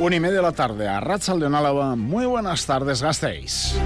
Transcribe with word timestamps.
Una 0.00 0.16
y 0.16 0.20
media 0.20 0.36
de 0.36 0.42
la 0.42 0.52
tarde 0.52 0.88
a 0.88 0.98
Racha 0.98 1.36
de 1.36 1.46
Álava. 1.46 1.94
Muy 1.94 2.26
buenas 2.26 2.66
tardes, 2.66 3.00
gastéis. 3.00 3.76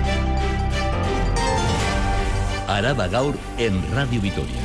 Araba 2.67 3.09
Gaur 3.09 3.35
en 3.59 3.83
Radio 3.95 4.19
Vitoria. 4.19 4.63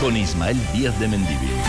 Con 0.00 0.16
Ismael 0.16 0.58
Díaz 0.72 0.98
de 0.98 1.08
Mendivil. 1.08 1.63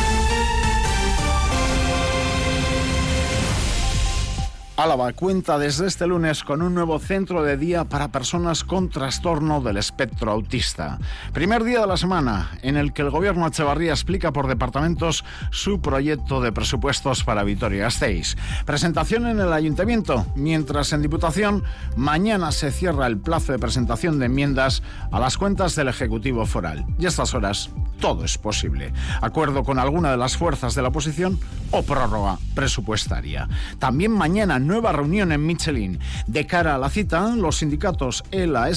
Álava 4.77 5.13
cuenta 5.13 5.57
desde 5.57 5.87
este 5.87 6.05
lunes 6.05 6.43
con 6.43 6.61
un 6.61 6.75
nuevo 6.75 6.99
centro 6.99 7.43
de 7.43 7.55
día 7.55 7.85
para 7.85 8.09
personas 8.09 8.65
con 8.65 8.89
trastorno 8.89 9.61
del 9.61 9.77
espectro 9.77 10.33
autista. 10.33 10.99
Primer 11.31 11.63
día 11.63 11.79
de 11.79 11.87
la 11.87 11.95
semana 11.95 12.51
en 12.61 12.75
el 12.75 12.91
que 12.91 13.01
el 13.01 13.09
gobierno 13.09 13.47
Echevarría 13.47 13.91
explica 13.91 14.33
por 14.33 14.47
departamentos 14.47 15.23
su 15.49 15.79
proyecto 15.79 16.41
de 16.41 16.51
presupuestos 16.51 17.23
para 17.23 17.45
Vitoria-Gasteiz. 17.45 18.35
Presentación 18.65 19.27
en 19.27 19.39
el 19.39 19.53
ayuntamiento, 19.53 20.25
mientras 20.35 20.91
en 20.91 21.01
Diputación 21.01 21.63
mañana 21.95 22.51
se 22.51 22.69
cierra 22.69 23.07
el 23.07 23.17
plazo 23.17 23.53
de 23.53 23.59
presentación 23.59 24.19
de 24.19 24.25
enmiendas 24.25 24.83
a 25.09 25.21
las 25.21 25.37
cuentas 25.37 25.75
del 25.75 25.87
Ejecutivo 25.87 26.45
Foral. 26.45 26.85
Y 26.99 27.05
a 27.05 27.07
estas 27.07 27.33
horas 27.33 27.69
todo 28.01 28.25
es 28.25 28.37
posible. 28.37 28.91
Acuerdo 29.21 29.63
con 29.63 29.79
alguna 29.79 30.11
de 30.11 30.17
las 30.17 30.35
fuerzas 30.35 30.75
de 30.75 30.81
la 30.81 30.89
oposición 30.89 31.39
o 31.71 31.81
prórroga 31.83 32.39
presupuestaria. 32.53 33.47
También 33.79 34.11
mañana 34.11 34.59
nueva 34.65 34.91
reunión 34.91 35.31
en 35.31 35.45
Michelin. 35.45 35.99
De 36.27 36.45
cara 36.45 36.75
a 36.75 36.77
la 36.77 36.89
cita, 36.89 37.35
los 37.35 37.57
sindicatos 37.57 38.23
ELA, 38.31 38.69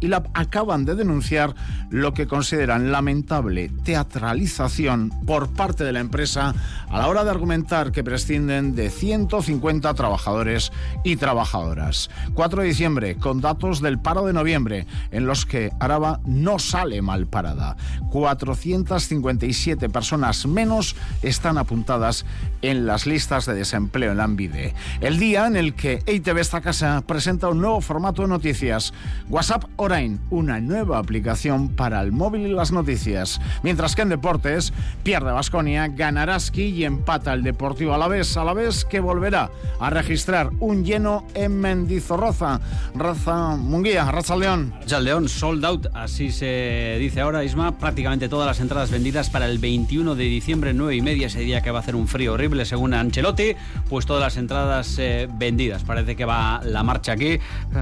y 0.00 0.06
LAB 0.06 0.28
acaban 0.34 0.84
de 0.84 0.94
denunciar 0.94 1.54
lo 1.90 2.14
que 2.14 2.26
consideran 2.26 2.92
lamentable 2.92 3.70
teatralización 3.84 5.10
por 5.26 5.52
parte 5.52 5.84
de 5.84 5.92
la 5.92 6.00
empresa 6.00 6.54
a 6.88 6.98
la 6.98 7.08
hora 7.08 7.24
de 7.24 7.30
argumentar 7.30 7.92
que 7.92 8.04
prescinden 8.04 8.74
de 8.74 8.90
150 8.90 9.92
trabajadores 9.94 10.72
y 11.04 11.16
trabajadoras. 11.16 12.10
4 12.34 12.62
de 12.62 12.68
diciembre, 12.68 13.16
con 13.16 13.40
datos 13.40 13.80
del 13.80 13.98
paro 13.98 14.26
de 14.26 14.32
noviembre, 14.32 14.86
en 15.10 15.26
los 15.26 15.46
que 15.46 15.72
Araba 15.80 16.20
no 16.24 16.58
sale 16.58 17.02
mal 17.02 17.26
parada. 17.26 17.76
457 18.10 19.88
personas 19.88 20.46
menos 20.46 20.96
están 21.22 21.58
apuntadas 21.58 22.24
en 22.62 22.86
las 22.86 23.06
listas 23.06 23.46
de 23.46 23.54
desempleo 23.54 24.12
en 24.12 24.18
la 24.18 24.24
ANVIDE. 24.24 24.74
El 25.00 25.18
día 25.24 25.46
en 25.46 25.56
el 25.56 25.72
que 25.72 26.02
EITV 26.04 26.38
esta 26.38 26.60
casa 26.60 27.02
presenta 27.06 27.48
un 27.48 27.58
nuevo 27.58 27.80
formato 27.80 28.20
de 28.20 28.28
noticias. 28.28 28.92
WhatsApp 29.30 29.64
Orain, 29.76 30.20
una 30.28 30.60
nueva 30.60 30.98
aplicación 30.98 31.70
para 31.70 32.02
el 32.02 32.12
móvil 32.12 32.42
y 32.42 32.52
las 32.52 32.72
noticias. 32.72 33.40
Mientras 33.62 33.96
que 33.96 34.02
en 34.02 34.10
deportes, 34.10 34.74
pierde 35.02 35.32
Vasconia, 35.32 35.88
ganaraski 35.88 36.64
y 36.64 36.84
empata 36.84 37.32
el 37.32 37.42
Deportivo 37.42 37.94
a 37.94 37.98
la 37.98 38.06
vez, 38.06 38.36
a 38.36 38.44
la 38.44 38.52
vez 38.52 38.84
que 38.84 39.00
volverá 39.00 39.50
a 39.80 39.88
registrar 39.88 40.50
un 40.60 40.84
lleno 40.84 41.26
en 41.32 41.58
Mendizorroza. 41.58 42.60
Raza 42.94 43.56
Munguía, 43.56 44.10
Raza 44.12 44.36
León. 44.36 44.74
Ya 44.86 45.00
León, 45.00 45.30
sold 45.30 45.64
out, 45.64 45.86
así 45.94 46.32
se 46.32 46.98
dice 47.00 47.22
ahora, 47.22 47.44
Isma. 47.44 47.78
Prácticamente 47.78 48.28
todas 48.28 48.46
las 48.46 48.60
entradas 48.60 48.90
vendidas 48.90 49.30
para 49.30 49.46
el 49.46 49.58
21 49.58 50.16
de 50.16 50.24
diciembre, 50.24 50.74
9 50.74 50.96
y 50.96 51.00
media, 51.00 51.28
ese 51.28 51.40
día 51.40 51.62
que 51.62 51.70
va 51.70 51.78
a 51.78 51.82
hacer 51.82 51.96
un 51.96 52.08
frío 52.08 52.34
horrible, 52.34 52.66
según 52.66 52.92
Ancelotti. 52.92 53.54
Pues 53.88 54.04
todas 54.04 54.20
las 54.22 54.36
entradas 54.36 54.98
eh, 54.98 55.13
vendidas. 55.32 55.82
Parece 55.84 56.16
que 56.16 56.24
va 56.24 56.60
la 56.64 56.82
marcha 56.82 57.12
aquí 57.12 57.38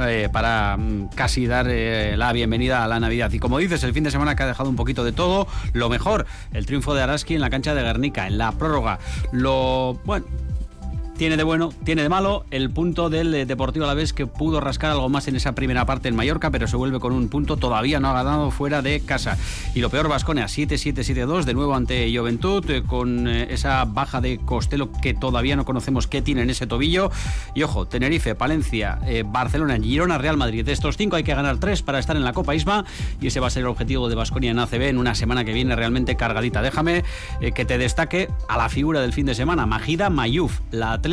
eh, 0.07 0.29
para 0.33 0.77
mm, 0.77 1.09
casi 1.15 1.47
dar 1.47 1.67
eh, 1.69 2.17
la 2.17 2.33
bienvenida 2.33 2.85
a 2.85 2.89
la 2.89 3.01
Navidad. 3.01 3.31
Y 3.33 3.39
como 3.39 3.59
dices, 3.59 3.83
el 3.85 3.93
fin 3.93 4.05
de 4.05 4.11
semana 4.11 4.35
que 4.37 4.43
ha 4.43 4.47
dejado 4.47 4.69
un 4.69 4.77
poquito 4.77 5.05
de 5.05 5.13
todo, 5.13 5.47
lo 5.73 5.89
mejor, 5.89 6.27
el 6.53 6.67
triunfo 6.67 6.95
de 6.95 7.03
Araski 7.03 7.35
en 7.35 7.41
la 7.41 7.51
cancha 7.51 7.75
de 7.75 7.83
Guernica, 7.83 8.27
en 8.27 8.39
la 8.39 8.53
prórroga. 8.53 8.99
Lo, 9.33 9.99
bueno, 10.05 10.27
tiene 11.23 11.37
de 11.37 11.45
bueno, 11.45 11.73
tiene 11.85 12.03
de 12.03 12.09
malo 12.09 12.45
el 12.51 12.71
punto 12.71 13.09
del 13.09 13.33
eh, 13.33 13.47
Deportivo 13.47 13.85
Alavés 13.85 14.13
que 14.13 14.27
pudo 14.27 14.61
rascar 14.61 14.91
algo 14.91 15.09
más 15.09 15.29
en 15.29 15.37
esa 15.37 15.55
primera 15.55 15.87
parte 15.87 16.09
en 16.09 16.17
Mallorca, 16.17 16.51
pero 16.51 16.67
se 16.67 16.75
vuelve 16.75 16.99
con 16.99 17.13
un 17.13 17.29
punto, 17.29 17.57
todavía 17.57 18.01
no 18.01 18.09
ha 18.09 18.13
ganado 18.13 18.51
fuera 18.51 18.83
de 18.83 18.99
casa. 18.99 19.39
Y 19.73 19.79
lo 19.79 19.89
peor, 19.89 20.09
Vasconia 20.09 20.47
7-7-7-2, 20.47 21.45
de 21.45 21.55
nuevo 21.55 21.77
ante 21.77 22.13
Juventud, 22.13 22.69
eh, 22.69 22.83
con 22.85 23.29
eh, 23.29 23.47
esa 23.55 23.85
baja 23.85 24.21
de 24.21 24.39
Costello 24.39 24.91
que 25.01 25.15
todavía 25.15 25.55
no 25.55 25.65
conocemos 25.65 26.09
qué 26.09 26.23
tiene 26.23 26.43
en 26.43 26.51
ese 26.51 26.67
tobillo. 26.67 27.13
Y 27.55 27.63
ojo, 27.63 27.87
Tenerife, 27.87 28.35
Palencia, 28.35 28.99
Barcelona, 29.27 29.79
Girona, 29.81 30.19
Real 30.19 30.37
Madrid. 30.37 30.65
De 30.65 30.73
estos 30.73 30.97
cinco 30.97 31.15
hay 31.15 31.23
que 31.23 31.37
ganar 31.37 31.59
tres 31.59 31.83
para 31.83 32.01
estar 32.01 32.17
en 32.17 32.25
la 32.25 32.33
Copa 32.33 32.57
Isma 32.57 32.85
y 33.21 33.29
ese 33.29 33.39
va 33.39 33.47
a 33.47 33.51
ser 33.51 33.61
el 33.61 33.69
objetivo 33.69 34.09
de 34.09 34.17
Vasconia 34.17 34.51
en 34.51 34.59
ACB 34.59 34.89
en 34.89 34.99
una 34.99 35.15
semana 35.15 35.45
que 35.45 35.53
viene 35.53 35.77
realmente 35.77 36.17
cargadita. 36.17 36.63
Déjame 36.63 37.05
que 37.55 37.65
te 37.65 37.79
destaque 37.79 38.29
a 38.49 38.59
la 38.59 38.69
figura 38.69 39.01
del 39.01 39.13
fin 39.13 39.27
de 39.27 39.37
semana, 39.37 39.67
Majida 39.67 40.11
Mayuf, 40.11 40.59
la 40.73 40.95
atleta 40.95 41.12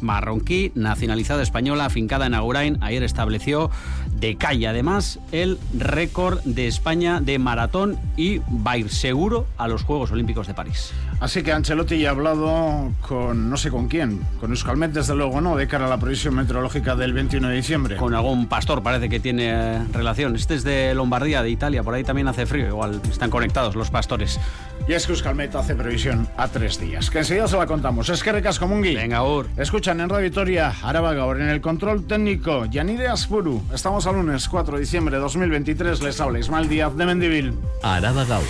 marroquí, 0.00 0.72
nacionalizada 0.74 1.42
española, 1.42 1.86
afincada 1.86 2.26
en 2.26 2.34
Agurain, 2.34 2.78
ayer 2.82 3.02
estableció 3.02 3.70
de 4.20 4.36
calle 4.36 4.68
además 4.68 5.18
el 5.32 5.58
récord 5.76 6.40
de 6.44 6.66
España 6.66 7.20
de 7.20 7.38
maratón 7.38 7.98
y 8.16 8.38
va 8.38 8.72
a 8.72 8.78
ir 8.78 8.90
seguro 8.90 9.46
a 9.56 9.66
los 9.68 9.82
Juegos 9.82 10.12
Olímpicos 10.12 10.46
de 10.46 10.54
París. 10.54 10.92
Así 11.20 11.42
que 11.42 11.52
Ancelotti 11.52 11.98
ya 11.98 12.08
ha 12.08 12.12
hablado 12.12 12.92
con 13.06 13.50
no 13.50 13.56
sé 13.58 13.70
con 13.70 13.88
quién, 13.88 14.20
con 14.40 14.50
Euskalmet 14.52 14.92
desde 14.92 15.14
luego 15.14 15.42
no, 15.42 15.54
de 15.54 15.68
cara 15.68 15.84
a 15.84 15.88
la 15.88 15.98
previsión 15.98 16.34
meteorológica 16.34 16.96
del 16.96 17.12
21 17.12 17.48
de 17.48 17.56
diciembre. 17.56 17.96
Con 17.96 18.14
algún 18.14 18.46
pastor 18.46 18.82
parece 18.82 19.10
que 19.10 19.20
tiene 19.20 19.50
eh, 19.50 19.78
relación. 19.92 20.34
Este 20.34 20.54
es 20.54 20.64
de 20.64 20.94
Lombardía, 20.94 21.42
de 21.42 21.50
Italia, 21.50 21.82
por 21.82 21.92
ahí 21.92 22.04
también 22.04 22.26
hace 22.28 22.46
frío, 22.46 22.68
igual 22.68 23.02
están 23.10 23.28
conectados 23.28 23.76
los 23.76 23.90
pastores. 23.90 24.40
Y 24.88 24.94
es 24.94 25.06
que 25.06 25.12
Euskalmet 25.12 25.54
hace 25.54 25.74
previsión 25.74 26.26
a 26.38 26.48
tres 26.48 26.80
días, 26.80 27.10
que 27.10 27.18
enseguida 27.18 27.46
se 27.48 27.58
la 27.58 27.66
contamos. 27.66 28.08
Es 28.08 28.22
que 28.22 28.32
recas 28.32 28.58
como 28.58 28.74
un 28.74 28.80
Venga, 28.80 29.22
Ur. 29.22 29.46
Escuchan 29.58 30.00
en 30.00 30.08
Radio 30.08 30.24
Vitoria, 30.24 30.72
Araba 30.82 31.12
Gaur, 31.12 31.40
en 31.40 31.50
el 31.50 31.60
control 31.60 32.06
técnico, 32.06 32.64
Yanire 32.64 33.08
Aspuru. 33.08 33.62
Estamos 33.74 34.06
lunes 34.12 34.48
4 34.48 34.74
de 34.74 34.80
diciembre 34.80 35.16
de 35.16 35.22
2023, 35.22 36.02
les 36.02 36.20
habla 36.20 36.38
Ismael 36.38 36.68
Díaz 36.68 36.96
de 36.96 37.06
Mendivil. 37.06 37.58
Araba 37.82 38.24
Gaur. 38.24 38.44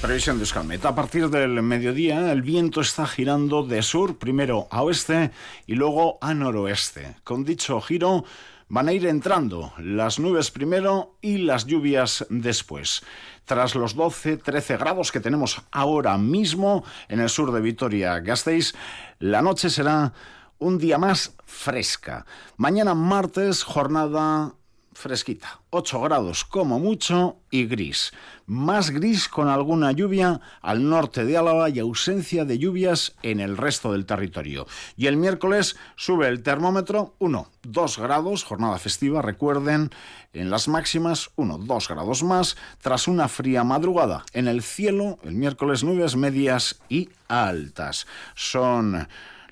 Previsión 0.00 0.36
de 0.38 0.42
Euskalmet. 0.42 0.84
A 0.84 0.94
partir 0.94 1.28
del 1.28 1.62
mediodía, 1.62 2.32
el 2.32 2.42
viento 2.42 2.80
está 2.80 3.06
girando 3.06 3.62
de 3.62 3.82
sur, 3.82 4.16
primero 4.16 4.68
a 4.70 4.82
oeste 4.82 5.32
y 5.66 5.74
luego 5.74 6.18
a 6.20 6.34
noroeste. 6.34 7.16
Con 7.24 7.44
dicho 7.44 7.80
giro, 7.80 8.24
van 8.68 8.88
a 8.88 8.92
ir 8.92 9.06
entrando 9.06 9.72
las 9.78 10.18
nubes 10.18 10.50
primero 10.50 11.16
y 11.20 11.38
las 11.38 11.66
lluvias 11.66 12.26
después. 12.30 13.02
Tras 13.44 13.74
los 13.74 13.96
12-13 13.96 14.78
grados 14.78 15.10
que 15.10 15.20
tenemos 15.20 15.62
ahora 15.72 16.16
mismo 16.18 16.84
en 17.08 17.20
el 17.20 17.28
sur 17.28 17.52
de 17.52 17.60
Vitoria-Gasteiz, 17.60 18.74
la 19.18 19.42
noche 19.42 19.70
será 19.70 20.12
un 20.58 20.78
día 20.78 20.98
más 20.98 21.34
fresca. 21.44 22.26
Mañana 22.56 22.94
martes, 22.94 23.62
jornada 23.62 24.54
fresquita, 24.98 25.60
8 25.70 26.00
grados 26.00 26.44
como 26.44 26.80
mucho 26.80 27.36
y 27.52 27.66
gris. 27.66 28.10
Más 28.46 28.90
gris 28.90 29.28
con 29.28 29.46
alguna 29.46 29.92
lluvia 29.92 30.40
al 30.60 30.88
norte 30.88 31.24
de 31.24 31.36
Álava 31.36 31.70
y 31.70 31.78
ausencia 31.78 32.44
de 32.44 32.58
lluvias 32.58 33.14
en 33.22 33.38
el 33.38 33.56
resto 33.56 33.92
del 33.92 34.06
territorio. 34.06 34.66
Y 34.96 35.06
el 35.06 35.16
miércoles 35.16 35.76
sube 35.94 36.26
el 36.26 36.42
termómetro 36.42 37.14
1, 37.20 37.48
2 37.62 37.98
grados, 37.98 38.42
jornada 38.42 38.78
festiva, 38.78 39.22
recuerden, 39.22 39.90
en 40.32 40.50
las 40.50 40.66
máximas 40.66 41.30
1, 41.36 41.58
2 41.58 41.88
grados 41.88 42.24
más, 42.24 42.56
tras 42.82 43.06
una 43.06 43.28
fría 43.28 43.62
madrugada. 43.62 44.24
En 44.32 44.48
el 44.48 44.62
cielo, 44.62 45.20
el 45.22 45.34
miércoles 45.34 45.84
nubes 45.84 46.16
medias 46.16 46.80
y 46.88 47.08
altas. 47.28 48.08
Son 48.34 49.06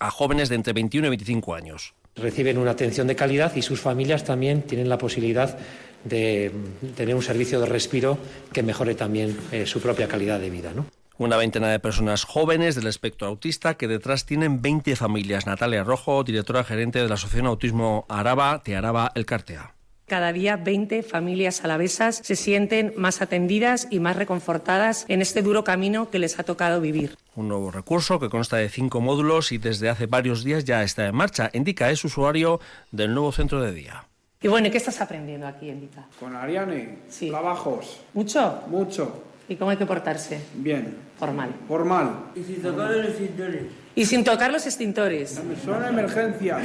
a 0.00 0.10
jóvenes 0.10 0.48
de 0.48 0.56
entre 0.56 0.72
21 0.72 1.06
y 1.06 1.10
25 1.10 1.54
años. 1.54 1.94
Reciben 2.16 2.58
una 2.58 2.72
atención 2.72 3.06
de 3.06 3.14
calidad 3.14 3.54
y 3.54 3.62
sus 3.62 3.80
familias 3.80 4.24
también 4.24 4.62
tienen 4.62 4.88
la 4.88 4.98
posibilidad 4.98 5.56
de 6.02 6.50
tener 6.96 7.14
un 7.14 7.22
servicio 7.22 7.60
de 7.60 7.66
respiro 7.66 8.18
que 8.52 8.64
mejore 8.64 8.96
también 8.96 9.38
eh, 9.52 9.66
su 9.66 9.80
propia 9.80 10.08
calidad 10.08 10.40
de 10.40 10.50
vida. 10.50 10.72
¿no? 10.74 10.84
Una 11.18 11.36
veintena 11.38 11.68
de 11.68 11.80
personas 11.80 12.24
jóvenes 12.24 12.74
del 12.74 12.86
espectro 12.86 13.26
autista 13.28 13.74
que 13.74 13.88
detrás 13.88 14.26
tienen 14.26 14.60
20 14.60 14.96
familias. 14.96 15.46
Natalia 15.46 15.82
Rojo, 15.82 16.22
directora 16.24 16.62
gerente 16.62 16.98
de 17.02 17.08
la 17.08 17.14
Asociación 17.14 17.46
Autismo 17.46 18.04
Araba, 18.08 18.60
de 18.64 18.76
Araba 18.76 19.12
El 19.14 19.24
Cartea. 19.24 19.72
Cada 20.06 20.32
día 20.32 20.56
20 20.56 21.02
familias 21.02 21.64
alavesas 21.64 22.20
se 22.22 22.36
sienten 22.36 22.92
más 22.96 23.22
atendidas 23.22 23.88
y 23.90 23.98
más 23.98 24.14
reconfortadas 24.16 25.04
en 25.08 25.20
este 25.20 25.42
duro 25.42 25.64
camino 25.64 26.10
que 26.10 26.18
les 26.20 26.38
ha 26.38 26.44
tocado 26.44 26.80
vivir. 26.80 27.16
Un 27.34 27.48
nuevo 27.48 27.70
recurso 27.72 28.20
que 28.20 28.28
consta 28.28 28.58
de 28.58 28.68
cinco 28.68 29.00
módulos 29.00 29.50
y 29.50 29.58
desde 29.58 29.88
hace 29.88 30.06
varios 30.06 30.44
días 30.44 30.64
ya 30.64 30.82
está 30.84 31.06
en 31.06 31.16
marcha, 31.16 31.50
indica 31.54 31.90
es 31.90 32.04
usuario 32.04 32.60
del 32.92 33.14
nuevo 33.14 33.32
centro 33.32 33.60
de 33.62 33.72
día. 33.72 34.04
Y 34.42 34.48
bueno, 34.48 34.70
¿qué 34.70 34.76
estás 34.76 35.00
aprendiendo 35.00 35.46
aquí, 35.46 35.70
Indica? 35.70 36.06
Con 36.20 36.36
Ariane, 36.36 36.98
Sí. 37.08 37.30
trabajos, 37.30 38.00
¿Mucho? 38.14 38.60
mucho, 38.68 39.24
¿Y 39.48 39.56
cómo 39.56 39.70
hay 39.70 39.76
que 39.76 39.86
portarse? 39.86 40.40
bien, 40.54 40.96
Formal. 41.18 41.50
formal. 41.68 42.10
Y 43.94 44.04
sin 44.04 44.24
tocar 44.24 44.52
los 44.52 44.66
extintores. 44.66 45.40
Son 45.64 45.84
emergencias. 45.84 46.62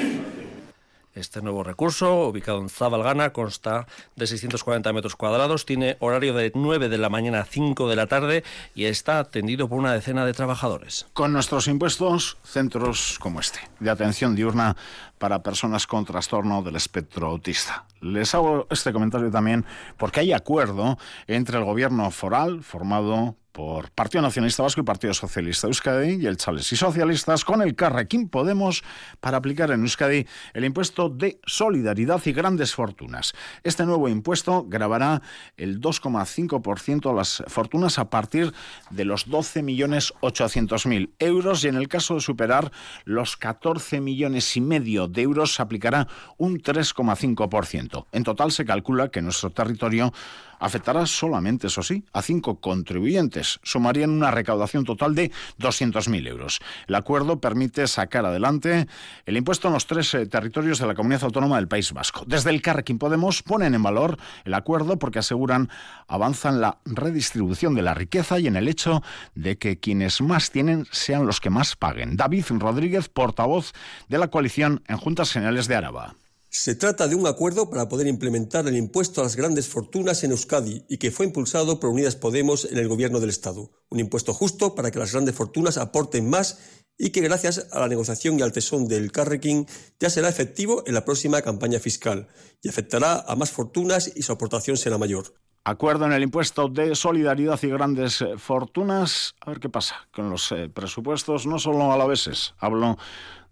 Este 1.14 1.42
nuevo 1.42 1.62
recurso, 1.62 2.28
ubicado 2.30 2.62
en 2.62 2.70
Zabalgana, 2.70 3.34
consta 3.34 3.86
de 4.16 4.28
640 4.28 4.94
metros 4.94 5.18
cuadrados, 5.18 5.66
tiene 5.66 5.98
horario 6.00 6.34
de 6.34 6.54
9 6.56 6.88
de 6.88 6.98
la 6.98 7.10
mañana 7.10 7.42
a 7.42 7.44
5 7.46 7.90
de 7.90 7.96
la 7.98 8.08
tarde 8.08 8.46
y 8.76 8.86
está 8.86 9.20
atendido 9.20 9.68
por 9.68 9.78
una 9.78 9.94
decena 9.94 10.26
de 10.26 10.32
trabajadores. 10.34 11.08
Con 11.12 11.34
nuestros 11.34 11.68
impuestos, 11.68 12.38
centros 12.46 13.20
como 13.20 13.42
este, 13.42 13.60
de 13.82 13.90
atención 13.90 14.36
diurna 14.38 14.78
para 15.22 15.44
personas 15.44 15.86
con 15.86 16.04
trastorno 16.04 16.64
del 16.64 16.76
espectro 16.76 17.28
autista. 17.28 17.86
Les 18.02 18.34
hago 18.34 18.66
este 18.72 18.92
comentario 18.92 19.30
también 19.30 19.64
porque 19.96 20.22
hay 20.22 20.34
acuerdo 20.34 20.98
entre 21.28 21.60
el 21.60 21.64
gobierno 21.64 22.10
foral, 22.10 22.64
formado 22.64 23.36
por 23.52 23.92
Partido 23.92 24.22
Nacionalista 24.22 24.64
Vasco 24.64 24.82
y 24.82 24.84
Partido 24.86 25.14
Socialista 25.14 25.68
de 25.68 25.72
Euskadi 25.72 26.24
y 26.24 26.26
el 26.26 26.38
Chales 26.38 26.72
y 26.72 26.76
Socialistas 26.76 27.44
con 27.44 27.62
el 27.62 27.76
Carrequín 27.76 28.30
Podemos 28.30 28.84
para 29.20 29.38
aplicar 29.38 29.72
en 29.72 29.82
Euskadi 29.82 30.26
el 30.54 30.66
impuesto 30.66 31.10
de 31.10 31.40
solidaridad 31.46 32.22
y 32.26 32.32
grandes 32.32 32.74
fortunas. 32.74 33.34
Este 33.64 33.86
nuevo 33.86 34.08
impuesto 34.08 34.66
grabará 34.68 35.22
el 35.58 35.82
2,5% 35.82 37.12
a 37.12 37.14
las 37.14 37.44
fortunas 37.48 38.00
a 38.00 38.10
partir 38.10 38.54
de 38.90 39.06
los 39.06 39.28
12.800.000 39.28 41.12
euros 41.20 41.64
y 41.64 41.68
en 41.68 41.76
el 41.76 41.88
caso 41.88 42.16
de 42.16 42.22
superar 42.22 42.72
los 43.04 43.36
14 43.36 44.00
millones 44.00 44.56
y 44.56 44.62
medio 44.62 45.08
de 45.12 45.22
euros 45.22 45.54
se 45.54 45.62
aplicará 45.62 46.08
un 46.38 46.60
3,5%. 46.60 48.06
En 48.12 48.24
total 48.24 48.52
se 48.52 48.66
calcula 48.66 49.10
que 49.10 49.22
nuestro 49.22 49.50
territorio 49.50 50.14
afectará 50.62 51.06
solamente, 51.06 51.68
eso 51.68 51.84
sí, 51.84 52.06
a 52.14 52.22
cinco 52.22 52.62
contribuyentes. 52.62 53.60
Sumarían 53.64 54.12
una 54.12 54.32
recaudación 54.32 54.86
total 54.86 55.16
de 55.16 55.32
200.000 55.60 56.28
euros. 56.28 56.60
El 56.88 56.96
acuerdo 56.96 57.42
permite 57.42 57.88
sacar 57.88 58.26
adelante 58.26 58.88
el 59.26 59.38
impuesto 59.38 59.68
en 59.68 59.74
los 59.74 59.88
tres 59.88 60.14
eh, 60.14 60.26
territorios 60.28 60.80
de 60.80 60.88
la 60.88 60.96
comunidad 60.96 61.24
autónoma 61.24 61.58
del 61.58 61.68
País 61.68 61.92
Vasco. 61.92 62.24
Desde 62.28 62.52
el 62.52 62.62
Carrequín 62.62 63.00
Podemos 63.00 63.42
ponen 63.44 63.74
en 63.74 63.84
valor 63.84 64.18
el 64.46 64.54
acuerdo 64.54 64.98
porque 64.98 65.20
aseguran 65.20 65.70
avanzan 66.08 66.62
la 66.62 66.78
redistribución 66.86 67.74
de 67.74 67.82
la 67.82 67.94
riqueza 67.94 68.40
y 68.40 68.48
en 68.48 68.56
el 68.56 68.68
hecho 68.68 69.02
de 69.34 69.58
que 69.58 69.80
quienes 69.80 70.22
más 70.22 70.52
tienen 70.52 70.86
sean 70.92 71.26
los 71.26 71.40
que 71.40 71.50
más 71.50 71.76
paguen. 71.76 72.18
David 72.18 72.46
Rodríguez, 72.50 73.10
portavoz 73.10 73.74
de 74.08 74.18
la 74.18 74.28
coalición 74.28 74.84
en 74.88 74.98
Juntas 74.98 75.32
Generales 75.32 75.68
de 75.68 75.76
Araba. 75.76 76.16
Se 76.54 76.76
trata 76.76 77.08
de 77.08 77.16
un 77.16 77.26
acuerdo 77.28 77.70
para 77.70 77.88
poder 77.88 78.08
implementar 78.08 78.68
el 78.68 78.76
impuesto 78.76 79.22
a 79.22 79.24
las 79.24 79.38
grandes 79.38 79.70
fortunas 79.70 80.22
en 80.26 80.32
Euskadi 80.32 80.84
y 80.90 80.98
que 80.98 81.10
fue 81.10 81.26
impulsado 81.26 81.80
por 81.80 81.92
Unidas 81.92 82.18
Podemos 82.18 82.66
en 82.66 82.78
el 82.78 82.90
gobierno 82.90 83.22
del 83.22 83.30
Estado. 83.30 83.72
Un 83.90 84.02
impuesto 84.02 84.34
justo 84.34 84.76
para 84.76 84.92
que 84.92 85.00
las 85.00 85.14
grandes 85.14 85.34
fortunas 85.34 85.78
aporten 85.78 86.30
más 86.30 86.60
y 86.98 87.12
que 87.12 87.22
gracias 87.22 87.70
a 87.72 87.80
la 87.80 87.88
negociación 87.88 88.38
y 88.38 88.42
al 88.42 88.52
tesón 88.52 88.90
del 88.90 89.14
Carrequín 89.14 89.66
ya 89.98 90.10
será 90.10 90.28
efectivo 90.28 90.84
en 90.86 90.94
la 90.94 91.06
próxima 91.06 91.42
campaña 91.42 91.80
fiscal 91.80 92.28
y 92.62 92.68
afectará 92.68 93.22
a 93.26 93.36
más 93.38 93.50
fortunas 93.50 94.12
y 94.14 94.22
su 94.22 94.34
aportación 94.34 94.76
será 94.76 94.98
mayor. 94.98 95.34
Acuerdo 95.64 96.06
en 96.06 96.12
el 96.12 96.24
impuesto 96.24 96.68
de 96.68 96.96
solidaridad 96.96 97.64
y 97.64 97.68
grandes 97.68 98.26
fortunas. 98.36 99.36
A 99.40 99.52
ver 99.52 99.62
qué 99.62 99.70
pasa 99.70 99.96
con 100.14 100.30
los 100.30 100.52
eh, 100.52 100.68
presupuestos, 100.68 101.48
no 101.48 101.60
solo 101.60 101.94
alaveses, 101.94 102.56
hablo 102.58 102.98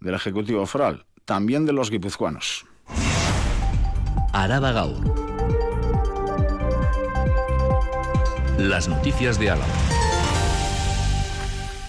del 0.01 0.15
Ejecutivo 0.15 0.65
Foral, 0.65 1.05
también 1.23 1.65
de 1.65 1.71
los 1.71 1.89
guipuzcoanos. 1.89 2.65
Araba 4.39 4.71
Gaur. 4.71 5.03
Las 8.57 8.87
noticias 8.87 9.37
de 9.37 9.49
Álava. 9.49 9.67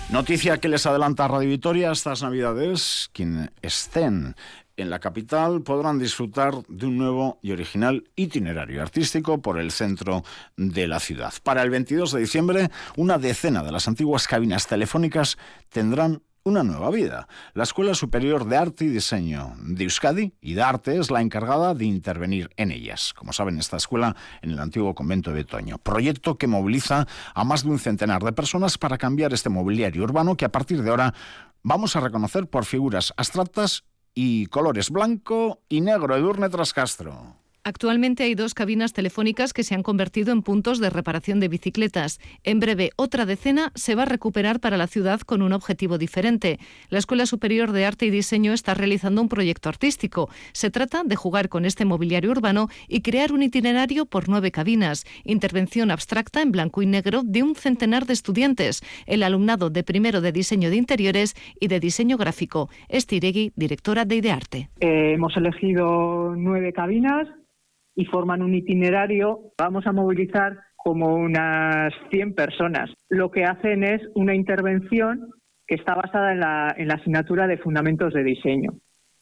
Noticia 0.08 0.58
que 0.58 0.68
les 0.68 0.84
adelanta 0.84 1.28
Radio 1.28 1.48
Vitoria 1.48 1.92
estas 1.92 2.24
Navidades. 2.24 3.08
Quien 3.12 3.52
estén 3.62 4.34
en 4.76 4.90
la 4.90 4.98
capital 4.98 5.62
podrán 5.62 6.00
disfrutar 6.00 6.54
de 6.66 6.86
un 6.86 6.98
nuevo 6.98 7.38
y 7.40 7.52
original 7.52 8.02
itinerario 8.16 8.82
artístico 8.82 9.40
por 9.40 9.60
el 9.60 9.70
centro 9.70 10.24
de 10.56 10.88
la 10.88 10.98
ciudad. 10.98 11.32
Para 11.44 11.62
el 11.62 11.70
22 11.70 12.10
de 12.10 12.20
diciembre, 12.20 12.70
una 12.96 13.18
decena 13.18 13.62
de 13.62 13.70
las 13.70 13.86
antiguas 13.86 14.26
cabinas 14.26 14.66
telefónicas 14.66 15.38
tendrán 15.68 16.22
una 16.44 16.62
nueva 16.62 16.90
vida. 16.90 17.28
La 17.54 17.64
Escuela 17.64 17.94
Superior 17.94 18.46
de 18.46 18.56
Arte 18.56 18.84
y 18.84 18.88
Diseño 18.88 19.54
de 19.58 19.84
Euskadi 19.84 20.32
y 20.40 20.54
de 20.54 20.62
Arte 20.62 20.98
es 20.98 21.10
la 21.10 21.20
encargada 21.20 21.74
de 21.74 21.84
intervenir 21.84 22.50
en 22.56 22.72
ellas. 22.72 23.12
Como 23.14 23.32
saben, 23.32 23.58
esta 23.58 23.76
escuela 23.76 24.16
en 24.42 24.50
el 24.50 24.58
antiguo 24.58 24.94
convento 24.94 25.32
de 25.32 25.44
Toño. 25.44 25.78
Proyecto 25.78 26.38
que 26.38 26.46
moviliza 26.46 27.06
a 27.34 27.44
más 27.44 27.64
de 27.64 27.70
un 27.70 27.78
centenar 27.78 28.22
de 28.22 28.32
personas 28.32 28.78
para 28.78 28.98
cambiar 28.98 29.32
este 29.32 29.50
mobiliario 29.50 30.04
urbano 30.04 30.36
que 30.36 30.44
a 30.44 30.52
partir 30.52 30.82
de 30.82 30.90
ahora 30.90 31.14
vamos 31.62 31.96
a 31.96 32.00
reconocer 32.00 32.46
por 32.46 32.64
figuras 32.64 33.12
abstractas 33.16 33.84
y 34.14 34.46
colores 34.46 34.90
blanco 34.90 35.62
y 35.68 35.80
negro. 35.80 36.16
Edurne 36.16 36.48
Trascastro. 36.48 37.39
Actualmente 37.62 38.22
hay 38.24 38.34
dos 38.34 38.54
cabinas 38.54 38.94
telefónicas 38.94 39.52
que 39.52 39.64
se 39.64 39.74
han 39.74 39.82
convertido 39.82 40.32
en 40.32 40.40
puntos 40.40 40.80
de 40.80 40.88
reparación 40.88 41.40
de 41.40 41.48
bicicletas. 41.48 42.18
En 42.42 42.58
breve, 42.58 42.90
otra 42.96 43.26
decena 43.26 43.70
se 43.74 43.94
va 43.94 44.04
a 44.04 44.06
recuperar 44.06 44.60
para 44.60 44.78
la 44.78 44.86
ciudad 44.86 45.20
con 45.20 45.42
un 45.42 45.52
objetivo 45.52 45.98
diferente. 45.98 46.58
La 46.88 46.98
Escuela 46.98 47.26
Superior 47.26 47.72
de 47.72 47.84
Arte 47.84 48.06
y 48.06 48.10
Diseño 48.10 48.54
está 48.54 48.72
realizando 48.72 49.20
un 49.20 49.28
proyecto 49.28 49.68
artístico. 49.68 50.30
Se 50.52 50.70
trata 50.70 51.02
de 51.04 51.16
jugar 51.16 51.50
con 51.50 51.66
este 51.66 51.84
mobiliario 51.84 52.30
urbano 52.30 52.68
y 52.88 53.02
crear 53.02 53.30
un 53.30 53.42
itinerario 53.42 54.06
por 54.06 54.30
nueve 54.30 54.50
cabinas. 54.50 55.04
Intervención 55.24 55.90
abstracta 55.90 56.40
en 56.40 56.52
blanco 56.52 56.80
y 56.80 56.86
negro 56.86 57.20
de 57.24 57.42
un 57.42 57.54
centenar 57.54 58.06
de 58.06 58.14
estudiantes. 58.14 58.82
El 59.04 59.22
alumnado 59.22 59.68
de 59.68 59.84
primero 59.84 60.22
de 60.22 60.32
diseño 60.32 60.70
de 60.70 60.76
interiores 60.76 61.36
y 61.60 61.68
de 61.68 61.78
diseño 61.78 62.16
gráfico. 62.16 62.70
Estiregui, 62.88 63.52
directora 63.54 64.06
de 64.06 64.16
Idearte. 64.16 64.70
Eh, 64.80 65.12
hemos 65.12 65.36
elegido 65.36 66.34
nueve 66.34 66.72
cabinas 66.72 67.28
y 67.94 68.04
forman 68.06 68.42
un 68.42 68.54
itinerario. 68.54 69.52
Vamos 69.58 69.86
a 69.86 69.92
movilizar 69.92 70.58
como 70.76 71.14
unas 71.14 71.92
100 72.10 72.34
personas. 72.34 72.90
Lo 73.08 73.30
que 73.30 73.44
hacen 73.44 73.84
es 73.84 74.00
una 74.14 74.34
intervención 74.34 75.28
que 75.66 75.74
está 75.74 75.94
basada 75.94 76.32
en 76.32 76.40
la, 76.40 76.74
en 76.76 76.88
la 76.88 76.94
asignatura 76.94 77.46
de 77.46 77.58
fundamentos 77.58 78.12
de 78.14 78.24
diseño. 78.24 78.72